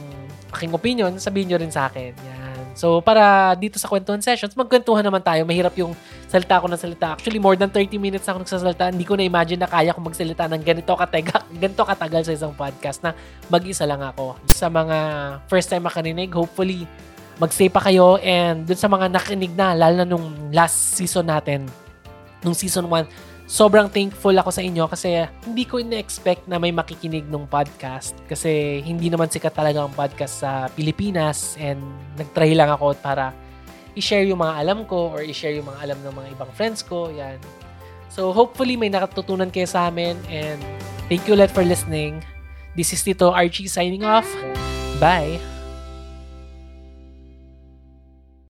aking 0.53 0.71
opinion, 0.71 1.11
sabihin 1.17 1.49
nyo 1.49 1.57
rin 1.57 1.73
sa 1.73 1.89
akin. 1.89 2.13
Yan. 2.13 2.43
So, 2.73 3.01
para 3.05 3.53
dito 3.53 3.77
sa 3.77 3.85
kwentuhan 3.85 4.21
sessions, 4.21 4.57
magkwentuhan 4.57 5.05
naman 5.05 5.21
tayo. 5.21 5.45
Mahirap 5.45 5.77
yung 5.77 5.93
salita 6.25 6.57
ko 6.57 6.65
ng 6.65 6.81
salita. 6.81 7.13
Actually, 7.13 7.37
more 7.37 7.53
than 7.53 7.69
30 7.69 8.01
minutes 8.01 8.25
ako 8.25 8.41
nagsasalita. 8.41 8.89
Hindi 8.89 9.05
ko 9.05 9.13
na-imagine 9.13 9.61
na 9.61 9.69
kaya 9.69 9.93
ko 9.93 10.01
magsalita 10.01 10.49
ng 10.49 10.61
ganito 10.65 10.93
katagal, 10.97 11.41
ganito 11.53 11.83
katagal 11.85 12.21
sa 12.25 12.33
isang 12.33 12.53
podcast 12.57 13.05
na 13.05 13.13
mag-isa 13.49 13.85
lang 13.85 14.01
ako. 14.01 14.41
Sa 14.49 14.73
mga 14.73 14.97
first 15.45 15.69
time 15.69 15.85
makarinig, 15.85 16.33
hopefully, 16.33 16.89
mag-stay 17.41 17.69
pa 17.69 17.81
kayo 17.81 18.21
and 18.21 18.69
dun 18.69 18.77
sa 18.77 18.89
mga 18.89 19.09
nakinig 19.09 19.53
na, 19.57 19.73
lalo 19.73 20.03
na 20.03 20.07
nung 20.07 20.53
last 20.53 20.97
season 20.97 21.29
natin, 21.29 21.65
nung 22.45 22.53
season 22.53 22.85
1, 22.85 23.07
sobrang 23.49 23.91
thankful 23.91 24.33
ako 24.33 24.49
sa 24.49 24.63
inyo 24.63 24.87
kasi 24.87 25.27
hindi 25.43 25.67
ko 25.67 25.77
in-expect 25.77 26.47
na 26.47 26.57
may 26.57 26.71
makikinig 26.71 27.27
ng 27.27 27.45
podcast 27.45 28.15
kasi 28.25 28.81
hindi 28.81 29.11
naman 29.11 29.27
sikat 29.27 29.53
talaga 29.53 29.83
ang 29.83 29.93
podcast 29.93 30.41
sa 30.41 30.71
Pilipinas 30.71 31.59
and 31.59 31.79
nagtry 32.15 32.55
lang 32.55 32.71
ako 32.71 32.95
para 32.97 33.35
i-share 33.93 34.25
yung 34.25 34.41
mga 34.41 34.53
alam 34.63 34.79
ko 34.89 35.13
or 35.13 35.21
i-share 35.21 35.53
yung 35.53 35.69
mga 35.69 35.79
alam 35.85 35.99
ng 36.01 36.13
mga 36.17 36.27
ibang 36.33 36.51
friends 36.55 36.81
ko. 36.81 37.13
Yan. 37.13 37.37
So 38.09 38.33
hopefully 38.33 38.77
may 38.77 38.89
nakatutunan 38.89 39.53
kayo 39.53 39.69
sa 39.69 39.89
amin 39.89 40.17
and 40.29 40.61
thank 41.09 41.25
you 41.29 41.37
ulit 41.37 41.53
for 41.53 41.65
listening. 41.65 42.21
This 42.73 42.89
is 42.89 43.05
Tito 43.05 43.29
Archie 43.29 43.69
signing 43.69 44.01
off. 44.01 44.25
Bye! 44.97 45.52